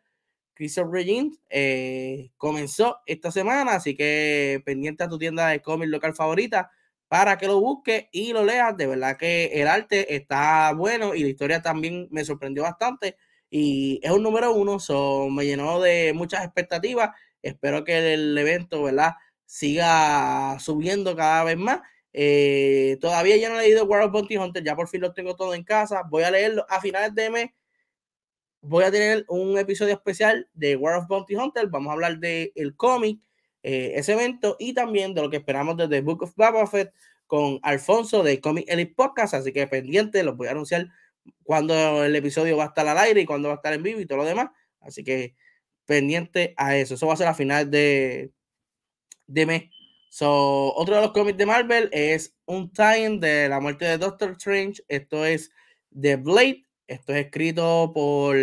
[0.56, 6.14] Christopher Regent eh, comenzó esta semana, así que pendiente a tu tienda de cómic local
[6.14, 6.70] favorita
[7.08, 8.76] para que lo busques y lo leas.
[8.76, 13.16] De verdad que el arte está bueno y la historia también me sorprendió bastante
[13.50, 17.10] y es un número uno, so, me llenó de muchas expectativas.
[17.42, 19.14] Espero que el evento, ¿verdad?
[19.44, 21.80] Siga subiendo cada vez más.
[22.12, 25.36] Eh, todavía ya no he leído World of Bounty Hunter, ya por fin lo tengo
[25.36, 26.02] todo en casa.
[26.08, 27.50] Voy a leerlo a finales de mes
[28.68, 31.68] voy a tener un episodio especial de War of Bounty Hunter.
[31.68, 33.20] Vamos a hablar del el cómic,
[33.68, 36.94] eh, ese evento y también de lo que esperamos de The Book of Boba Fett
[37.26, 39.34] con Alfonso de Comic Elite Podcast.
[39.34, 40.86] Así que pendiente, los voy a anunciar
[41.42, 43.98] cuando el episodio va a estar al aire y cuando va a estar en vivo
[43.98, 44.50] y todo lo demás.
[44.78, 45.34] Así que
[45.84, 46.94] pendiente a eso.
[46.94, 48.30] Eso va a ser a final de,
[49.26, 49.64] de mes.
[50.10, 54.30] So, otro de los cómics de Marvel es un time de la muerte de Doctor
[54.30, 54.84] Strange.
[54.86, 55.50] Esto es
[55.90, 58.36] The Blade esto es escrito por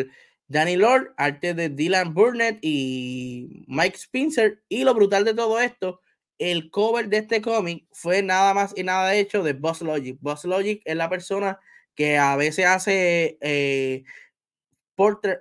[0.47, 4.63] Danny Lord, arte de Dylan Burnett y Mike Spencer.
[4.69, 6.01] Y lo brutal de todo esto,
[6.37, 10.17] el cover de este cómic fue nada más y nada hecho de Boss Logic.
[10.21, 11.59] Boss Logic es la persona
[11.95, 14.03] que a veces hace eh,
[14.95, 15.39] poster,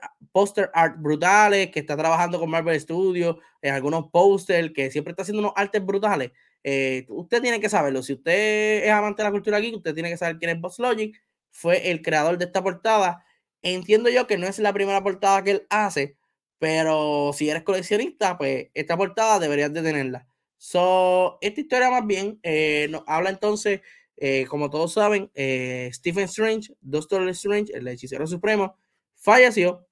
[0.75, 5.41] art brutales, que está trabajando con Marvel Studios, en algunos posters, que siempre está haciendo
[5.41, 6.33] unos artes brutales.
[6.65, 8.03] Eh, usted tiene que saberlo.
[8.03, 10.79] Si usted es amante de la cultura aquí, usted tiene que saber quién es Boss
[10.79, 11.21] Logic
[11.53, 13.25] fue el creador de esta portada.
[13.63, 16.17] Entiendo yo que no es la primera portada que él hace,
[16.59, 20.27] pero si eres coleccionista, pues esta portada deberías de tenerla.
[20.59, 23.81] So, esta historia más bien eh, nos habla entonces,
[24.17, 28.77] eh, como todos saben, eh, Stephen Strange, Doctor Strange, el hechicero supremo,
[29.17, 29.87] falleció.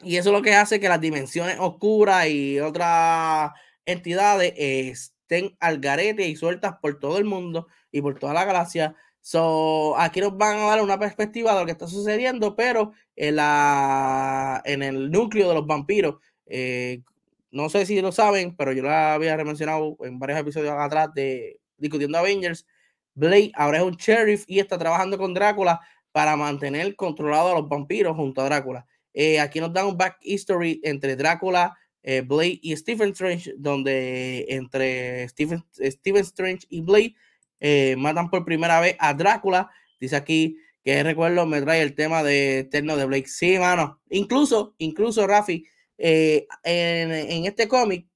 [0.00, 3.52] Y eso es lo que hace que las dimensiones oscuras y otras
[3.84, 8.96] entidades estén al garete y sueltas por todo el mundo y por toda la galaxia
[9.20, 13.36] So, aquí nos van a dar una perspectiva de lo que está sucediendo, pero en,
[13.36, 16.16] la, en el núcleo de los vampiros,
[16.46, 17.02] eh,
[17.50, 21.60] no sé si lo saben, pero yo lo había mencionado en varios episodios atrás de
[21.76, 22.66] discutiendo Avengers,
[23.14, 25.80] Blade ahora es un sheriff y está trabajando con Drácula
[26.12, 28.86] para mantener controlado a los vampiros junto a Drácula.
[29.12, 34.46] Eh, aquí nos dan un back history entre Drácula, eh, Blade y Stephen Strange, donde
[34.48, 37.14] entre Stephen, Stephen Strange y Blade
[37.60, 39.70] eh, matan por primera vez a Drácula.
[40.00, 43.28] Dice aquí que recuerdo me trae el tema de Eterno de Blake.
[43.28, 44.00] Sí, mano.
[44.10, 45.66] Incluso, incluso, Rafi,
[45.98, 48.08] en, en, este cómic,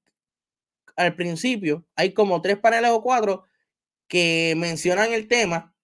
[0.95, 3.43] al principio, hay como tres paneles o cuatro
[4.07, 5.75] que mencionan el tema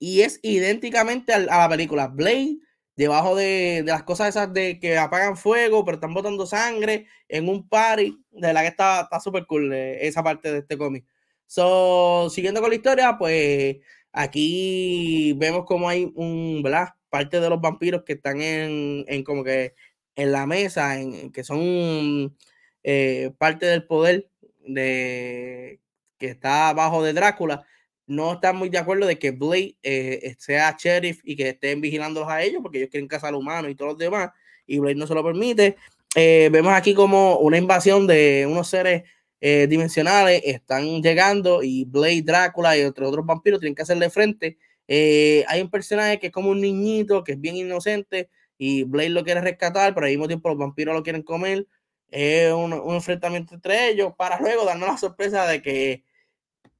[0.00, 2.56] y es idénticamente a, la película Blade,
[2.96, 7.68] debajo de, las cosas esas de que apagan fuego, pero están botando sangre en un
[7.68, 8.16] party.
[8.30, 11.04] De la que está súper cool eh, esa parte de este cómic.
[11.50, 13.78] So, siguiendo con la historia, pues
[14.12, 16.90] aquí vemos como hay un, ¿verdad?
[17.08, 19.74] Parte de los vampiros que están en, en como que
[20.14, 22.36] en la mesa, en, que son
[22.84, 24.30] eh, parte del poder
[24.60, 25.80] de
[26.18, 27.66] que está abajo de Drácula
[28.06, 32.28] no están muy de acuerdo de que Blade eh, sea sheriff y que estén vigilándolos
[32.28, 34.30] a ellos porque ellos quieren cazar humanos y todos los demás
[34.68, 35.76] y Blade no se lo permite.
[36.14, 39.02] Eh, vemos aquí como una invasión de unos seres
[39.40, 44.58] eh, dimensionales están llegando y Blade, Drácula y otros, otros vampiros tienen que hacerle frente.
[44.88, 48.28] hay un personaje que es como un niñito que es bien inocente
[48.58, 51.66] y Blade lo quiere rescatar, pero al mismo tiempo los vampiros lo quieren comer.
[52.12, 56.04] Un, un enfrentamiento entre ellos para luego darnos la sorpresa de que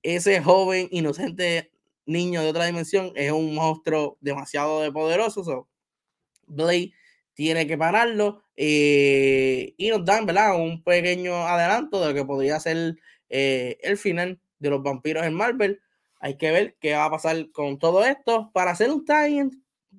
[0.02, 1.70] ese joven inocente
[2.06, 5.44] niño de otra dimensión es un monstruo demasiado poderoso.
[5.44, 5.68] So,
[6.46, 6.92] Blade
[7.34, 10.54] tiene que pararlo eh, y nos dan ¿verdad?
[10.60, 12.94] un pequeño adelanto de lo que podría ser
[13.30, 15.80] eh, el final de los vampiros en Marvel.
[16.20, 18.50] Hay que ver qué va a pasar con todo esto.
[18.52, 19.48] Para hacer un tie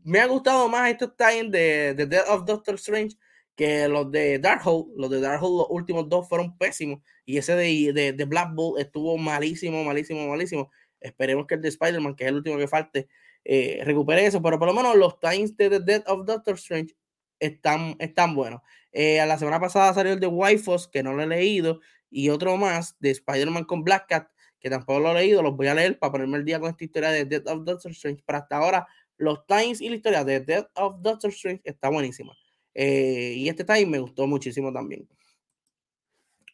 [0.03, 3.17] me ha gustado más estos tie de, The Death of Doctor Strange
[3.55, 7.01] que los de Darkhold, los de Darkhold, los últimos dos fueron pésimos.
[7.25, 10.69] Y ese de, de, Black Bolt estuvo malísimo, malísimo, malísimo.
[10.99, 13.07] Esperemos que el de Spider-Man, que es el último que falte,
[13.43, 14.39] eh, recupere eso.
[14.39, 16.95] Pero por lo menos los times de The Death of Doctor Strange
[17.41, 18.61] están, buenos.
[18.91, 22.29] Eh, a la semana pasada salió el de Wifos, que no lo he leído, y
[22.29, 24.29] otro más de Spider-Man con Black Cat,
[24.59, 25.41] que tampoco lo he leído.
[25.41, 27.91] Los voy a leer para ponerme el día con esta historia de Death of Doctor
[27.91, 28.23] Strange.
[28.25, 28.87] Pero hasta ahora,
[29.17, 32.33] los times y la historia de Death of Doctor Strange está buenísima.
[32.73, 35.07] Eh, y este time me gustó muchísimo también.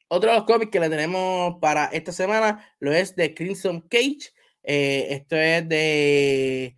[0.08, 4.32] Otro de los cómics que le tenemos para esta semana lo es de Crimson Cage.
[4.64, 6.78] Eh, esto es de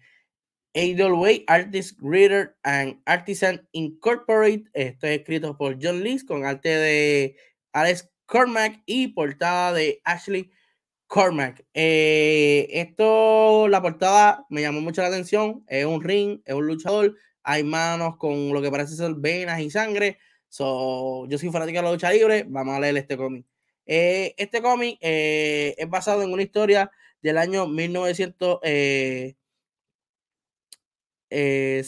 [0.79, 4.63] AWA Artist Reader and Artisan Incorporate.
[4.73, 7.35] Esto es escrito por John Lee con arte de
[7.73, 10.51] Alex Cormac y portada de Ashley
[11.07, 11.65] Cormac.
[11.73, 15.63] Eh, esto, la portada me llamó mucho la atención.
[15.67, 19.71] Es un ring, es un luchador hay manos con lo que parece ser venas y
[19.71, 20.19] sangre.
[20.49, 23.45] So, yo soy fanático de la lucha libre, vamos a leer este cómic.
[23.85, 28.59] Eh, este cómic eh, es basado en una historia del año 1984.
[28.63, 29.35] Eh,
[31.29, 31.85] el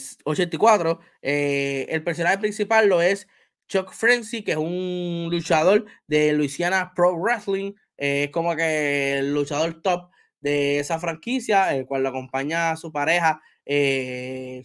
[2.04, 3.26] personaje principal lo es
[3.68, 7.74] Chuck Frenzy, que es un luchador de Louisiana Pro Wrestling.
[7.96, 12.92] es como que el luchador top de esa franquicia, el cual lo acompaña a su
[12.92, 14.62] pareja, eh,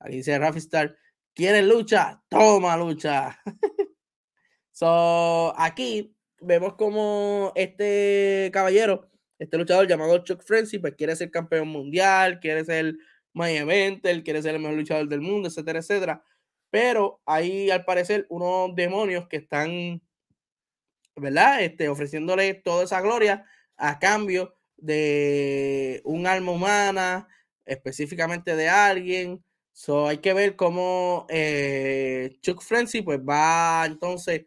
[0.00, 0.96] Aquí dice Rafi Star,
[1.34, 2.22] ¿quieres lucha?
[2.28, 3.38] Toma lucha.
[4.72, 11.68] so, aquí vemos como este caballero, este luchador llamado Chuck Frenzy, pues quiere ser campeón
[11.68, 12.94] mundial, quiere ser
[13.32, 16.24] main eventer, quiere ser el mejor luchador del mundo, etcétera, etcétera.
[16.70, 20.02] Pero hay al parecer unos demonios que están,
[21.16, 21.62] ¿verdad?
[21.62, 27.28] Este, ofreciéndole toda esa gloria a cambio de un alma humana,
[27.64, 34.44] específicamente de alguien So, hay que ver cómo eh, Chuck Frenzy pues va entonces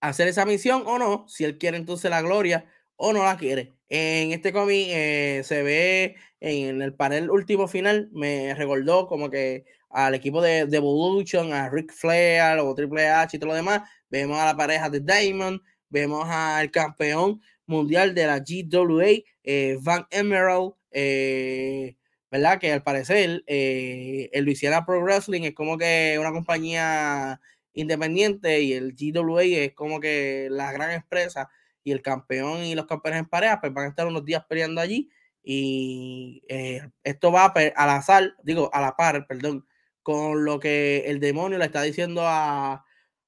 [0.00, 3.36] a hacer esa misión o no, si él quiere entonces la gloria o no la
[3.36, 3.74] quiere.
[3.88, 9.64] En este cómic eh, se ve en el panel último final, me recordó como que
[9.90, 13.82] al equipo de, de Evolution, a Rick Flair o Triple H y todo lo demás,
[14.10, 20.06] vemos a la pareja de Diamond, vemos al campeón mundial de la GWA, eh, Van
[20.10, 21.96] Emerald, eh,
[22.30, 22.58] ¿verdad?
[22.58, 27.40] Que al parecer el Louisiana Pro Wrestling es como que una compañía
[27.74, 31.48] independiente y el GWA es como que la gran empresa
[31.84, 34.80] y el campeón y los campeones en pareja pues van a estar unos días peleando
[34.80, 35.10] allí
[35.42, 39.66] y eh, esto va al azar, digo, a la par, perdón,
[40.02, 42.84] con lo que el demonio le está diciendo a,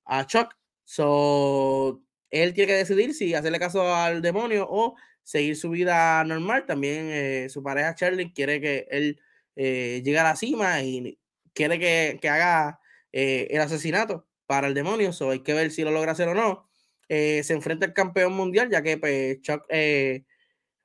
[0.07, 0.57] a Chuck.
[0.85, 6.65] So, él tiene que decidir si hacerle caso al demonio o seguir su vida normal.
[6.67, 9.21] También eh, su pareja Charlie quiere que él
[9.57, 11.19] eh, llegue a la cima y
[11.53, 12.81] quiere que, haga
[13.13, 15.13] eh, el asesinato para el demonio.
[15.13, 16.69] So, hay que ver si lo logra hacer o no.
[17.09, 19.65] Se enfrenta al campeón mundial, ya que pues, Chuck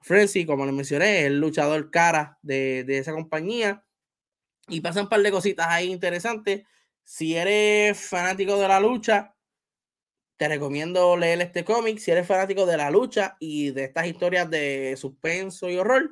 [0.01, 3.85] Frenzy, como les mencioné, es el luchador cara de, de esa compañía.
[4.67, 6.63] Y pasan un par de cositas ahí interesantes.
[7.03, 9.35] Si eres fanático de la lucha,
[10.37, 11.99] te recomiendo leer este cómic.
[11.99, 16.09] Si eres fanático de la lucha y de estas historias de suspenso y horror,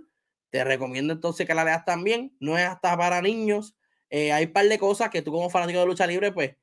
[0.52, 2.36] te recomiendo entonces que la leas también.
[2.40, 3.76] No es hasta para niños.
[4.10, 6.56] Eh, hay un par de cosas que tú como fanático de lucha libre, pues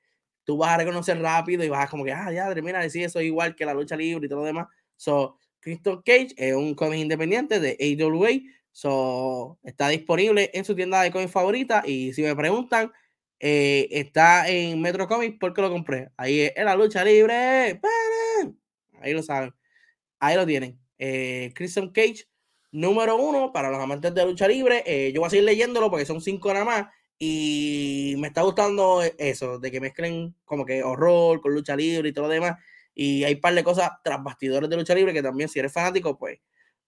[0.47, 3.03] tú vas a reconocer rápido y vas a como que, ah, ya, termina de decir
[3.05, 4.69] eso igual que la lucha libre y todo lo demás.
[4.97, 8.31] So, Crystal Cage es un cómic independiente de AWA.
[8.71, 11.83] So, está disponible en su tienda de cómics favorita.
[11.85, 12.93] Y si me preguntan,
[13.41, 16.11] eh, está en Metro Comics porque lo compré.
[16.17, 17.81] Ahí es, la lucha libre.
[19.01, 19.53] Ahí lo saben.
[20.21, 20.79] Ahí lo tienen.
[20.99, 22.29] Eh, Christian Cage,
[22.71, 24.85] número uno para los amantes de lucha libre.
[24.87, 26.87] Eh, yo voy a seguir leyéndolo porque son cinco nada más.
[27.19, 32.12] Y me está gustando eso, de que mezclen como que horror con lucha libre y
[32.12, 32.57] todo lo demás.
[32.95, 35.73] Y hay un par de cosas tras bastidores de lucha libre que también, si eres
[35.73, 36.39] fanático, pues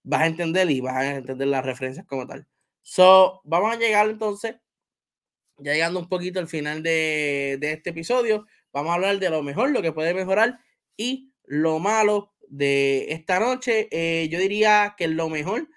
[0.03, 2.47] vas a entender y vas a entender las referencias como tal.
[2.81, 4.55] So, vamos a llegar entonces
[5.59, 9.71] ya llegando un poquito al final de, este episodio, vamos a hablar de lo mejor,
[9.71, 10.59] lo que puede mejorar
[10.97, 13.87] y lo malo de esta noche.
[13.91, 15.69] Eh, yo diría que lo mejor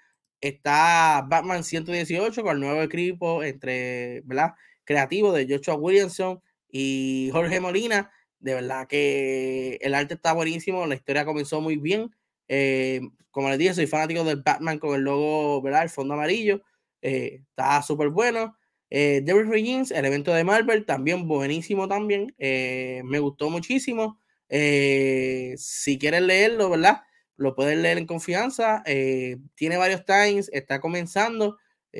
[0.47, 4.53] está Batman 118 con el nuevo equipo entre, ¿verdad?
[4.83, 8.11] Creativo de Joshua Williamson y Jorge Molina.
[8.39, 12.13] De verdad que el arte está buenísimo, la historia comenzó muy bien.
[12.47, 15.83] Eh, como les dije, soy fanático del Batman con el logo, ¿verdad?
[15.83, 16.61] El fondo amarillo.
[17.01, 18.57] Eh, está súper bueno.
[18.89, 22.35] Eh, Devil Regins, el evento de Marvel, también buenísimo también.
[22.37, 24.19] Eh, me gustó muchísimo.
[24.49, 27.01] Eh, si quieren leerlo, ¿verdad?
[27.37, 28.83] Lo pueden leer en confianza.
[29.55, 31.57] tiene varios times, está comenzando.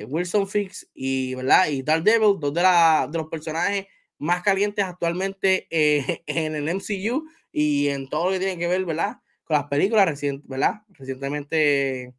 [0.08, 1.68] Wilson Fix y, ¿verdad?
[1.68, 3.86] y Devil, dos de, de los personajes
[4.18, 5.66] más calientes actualmente
[6.26, 9.18] en el MCU y en todo lo que tiene que ver, ¿verdad?
[9.44, 10.82] Con las películas, ¿verdad?
[10.88, 12.14] Recientemente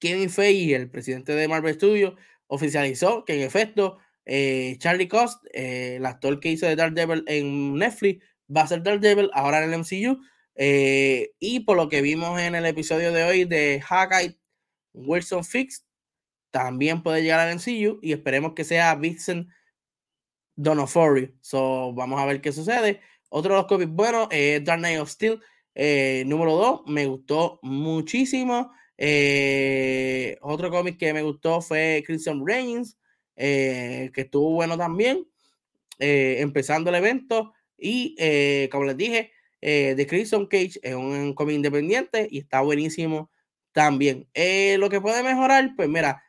[0.00, 2.14] Kevin Feige, el presidente de Marvel Studios,
[2.46, 7.74] oficializó que en efecto eh, Charlie Cost, eh, el actor que hizo de Daredevil en
[7.74, 8.24] Netflix,
[8.54, 10.20] va a ser Daredevil ahora en el MCU.
[10.60, 14.38] Eh, y por lo que vimos en el episodio de hoy de Hawkeye,
[14.92, 15.86] Wilson Fix
[16.50, 19.48] también puede llegar al MCU y esperemos que sea Vincent
[20.56, 21.32] Donofrio.
[21.40, 23.00] So, vamos a ver qué sucede.
[23.28, 25.40] Otro de los cómics buenos es Dark Knight of Steel,
[26.26, 26.80] número 2.
[26.86, 28.72] Me gustó muchísimo.
[29.00, 32.98] Eh, otro cómic que me gustó fue Christian Reigns,
[33.36, 35.24] eh, que estuvo bueno también,
[36.00, 37.54] eh, empezando el evento.
[37.78, 38.16] Y
[38.70, 43.30] como les dije, The Crimson Cage es un cómic independiente y está buenísimo
[43.72, 44.28] también.
[44.78, 46.22] lo que puede mejorar, pues mira,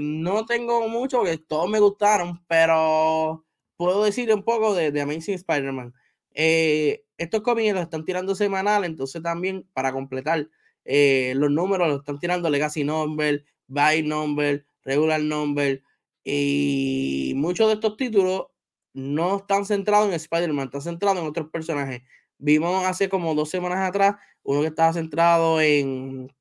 [0.00, 3.44] no tengo mucho porque todos me gustaron, pero
[3.76, 5.94] puedo decir un poco de, de Amazing Spider-Man.
[6.34, 10.48] estos cómics los están tirando semanal, entonces también para completar
[10.90, 15.82] eh, los números los están tirando Legacy Number, Buy Number, Regular Number.
[16.24, 18.46] Y muchos de estos títulos
[18.94, 22.02] no están centrados en Spider-Man, están centrados en otros personajes.
[22.38, 26.32] Vimos hace como dos semanas atrás uno que estaba centrado en,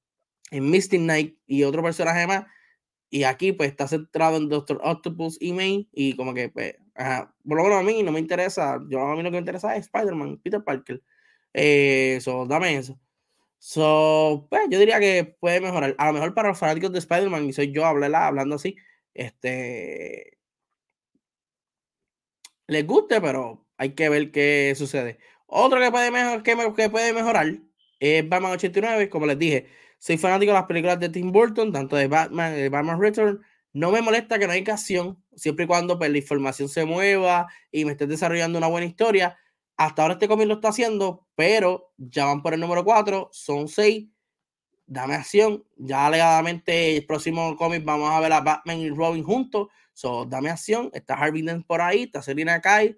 [0.51, 2.45] en Misty Knight y otro personaje más.
[3.09, 5.89] Y aquí pues está centrado en Doctor Octopus y May.
[5.91, 6.75] Y como que, pues,
[7.47, 8.79] por lo menos a mí no me interesa.
[8.89, 11.01] Yo a mí lo que me interesa es Spider-Man, Peter Parker.
[11.53, 12.99] Eso, eh, dame eso.
[13.59, 15.95] So, pues yo diría que puede mejorar.
[15.97, 18.75] A lo mejor para los fanáticos de Spider-Man, y soy yo hablando así,
[19.13, 20.37] este.
[22.67, 25.19] Les guste, pero hay que ver qué sucede.
[25.47, 27.47] Otro que puede, mejor, que, que puede mejorar
[27.99, 29.09] es Batman 89.
[29.09, 29.67] Como les dije,
[29.97, 33.41] soy fanático de las películas de Tim Burton, tanto de Batman, de Batman Return.
[33.73, 37.47] No me molesta que no hay acción, siempre y cuando pues, la información se mueva
[37.71, 39.37] y me estés desarrollando una buena historia
[39.77, 43.67] hasta ahora este cómic lo está haciendo, pero ya van por el número 4, son
[43.67, 44.07] 6.
[44.87, 45.63] Dame acción.
[45.75, 49.67] Ya alegadamente el próximo cómic vamos a ver a Batman y Robin juntos.
[49.93, 50.89] So, dame acción.
[50.93, 52.97] Está Harvey Dent por ahí, está Selina Kai.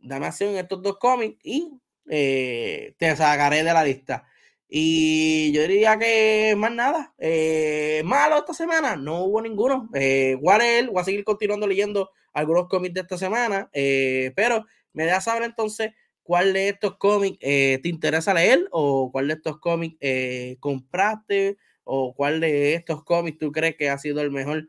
[0.00, 1.72] Dame acción en estos dos cómics y
[2.08, 4.26] eh, te sacaré de la lista.
[4.68, 7.14] Y yo diría que más nada.
[7.18, 9.88] Eh, malo esta semana, no hubo ninguno.
[9.94, 15.04] Eh, Warel, voy a seguir continuando leyendo algunos cómics de esta semana, eh, pero me
[15.04, 15.92] dejas saber entonces
[16.22, 19.96] cuál de estos cómics te interesa leer o cuál de estos cómics
[20.60, 24.68] compraste o cuál de estos cómics tú crees que ha sido el mejor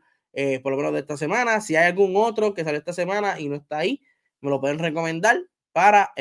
[0.62, 1.60] por lo menos de esta semana.
[1.60, 4.00] Si hay algún otro que sale esta semana y no está ahí,
[4.40, 5.38] me lo pueden recomendar
[5.72, 6.12] para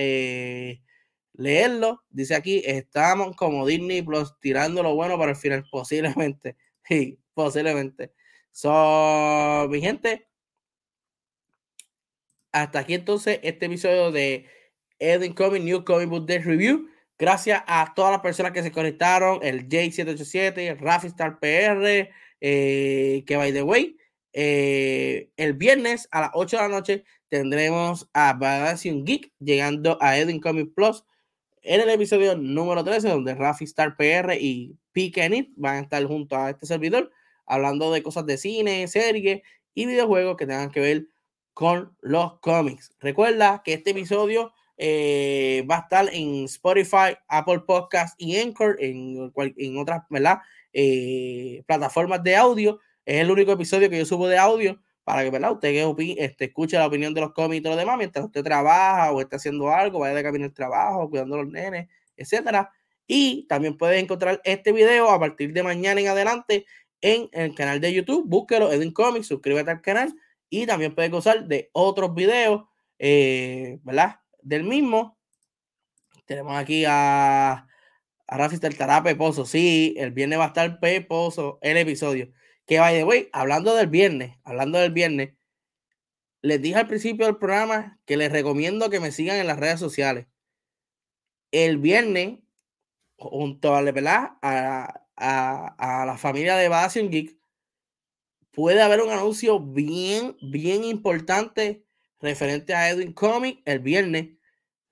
[1.34, 2.04] leerlo.
[2.10, 6.56] Dice aquí, estamos como Disney Plus tirando lo bueno para el final, posiblemente.
[6.88, 8.14] Sí, posiblemente.
[8.52, 10.28] So, mi gente,
[12.52, 14.48] hasta aquí entonces este episodio de
[14.98, 16.90] Edwin Comic New Comic Book Day Review.
[17.18, 22.10] Gracias a todas las personas que se conectaron, el J787, Rafi Star PR,
[22.42, 23.98] eh, que by the way,
[24.32, 28.38] eh, el viernes a las 8 de la noche tendremos a
[28.86, 31.06] un Geek llegando a Edwin Comic Plus
[31.62, 35.12] en el episodio número 13, donde Rafi Star PR y P.
[35.56, 37.12] van a estar junto a este servidor
[37.46, 39.42] hablando de cosas de cine, series
[39.74, 41.08] y videojuegos que tengan que ver
[41.54, 42.94] con los cómics.
[43.00, 49.32] Recuerda que este episodio eh, va a estar en Spotify, Apple Podcast y Anchor, en,
[49.36, 50.04] en otras
[50.74, 52.80] eh, plataformas de audio.
[53.06, 54.80] Es el único episodio que yo subo de audio
[55.10, 58.44] para que usted este, escuche la opinión de los cómics y lo demás mientras usted
[58.44, 62.72] trabaja o está haciendo algo, vaya de camino al trabajo, cuidando a los nenes, etcétera.
[63.08, 66.68] Y también puedes encontrar este video a partir de mañana en adelante
[67.02, 68.24] en el canal de YouTube.
[68.28, 70.14] Búsquelo, Edwin Comics, suscríbete al canal
[70.48, 72.66] y también puedes gozar de otros videos,
[73.00, 74.20] eh, ¿verdad?
[74.44, 75.18] Del mismo.
[76.26, 77.68] Tenemos aquí a,
[78.28, 79.44] a Rafi estará peposo.
[79.44, 82.32] Sí, el viernes va a estar peposo el episodio.
[82.70, 85.34] Que vaya, güey, hablando del viernes, hablando del viernes,
[86.44, 89.80] les dije al principio del programa que les recomiendo que me sigan en las redes
[89.80, 90.28] sociales.
[91.50, 92.42] El viernes,
[93.18, 97.40] junto a, a, a, a la familia de Bastion Geek,
[98.52, 101.84] puede haber un anuncio bien, bien importante
[102.20, 104.38] referente a Edwin Comic el viernes.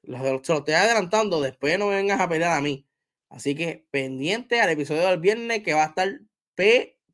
[0.02, 2.88] Lo, lo estoy adelantando, después no me vengas a pelear a mí.
[3.30, 6.10] Así que pendiente al episodio del viernes que va a estar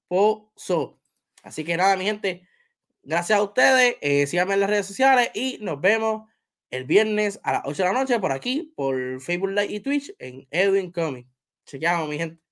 [0.07, 0.99] peposo.
[1.43, 2.47] Así que nada, mi gente,
[3.03, 3.97] gracias a ustedes.
[4.01, 6.29] Eh, síganme en las redes sociales y nos vemos
[6.71, 10.15] el viernes a las 8 de la noche por aquí, por Facebook Live y Twitch
[10.19, 11.27] en Edwin Comic.
[11.65, 12.42] Chequeamos, mi gente.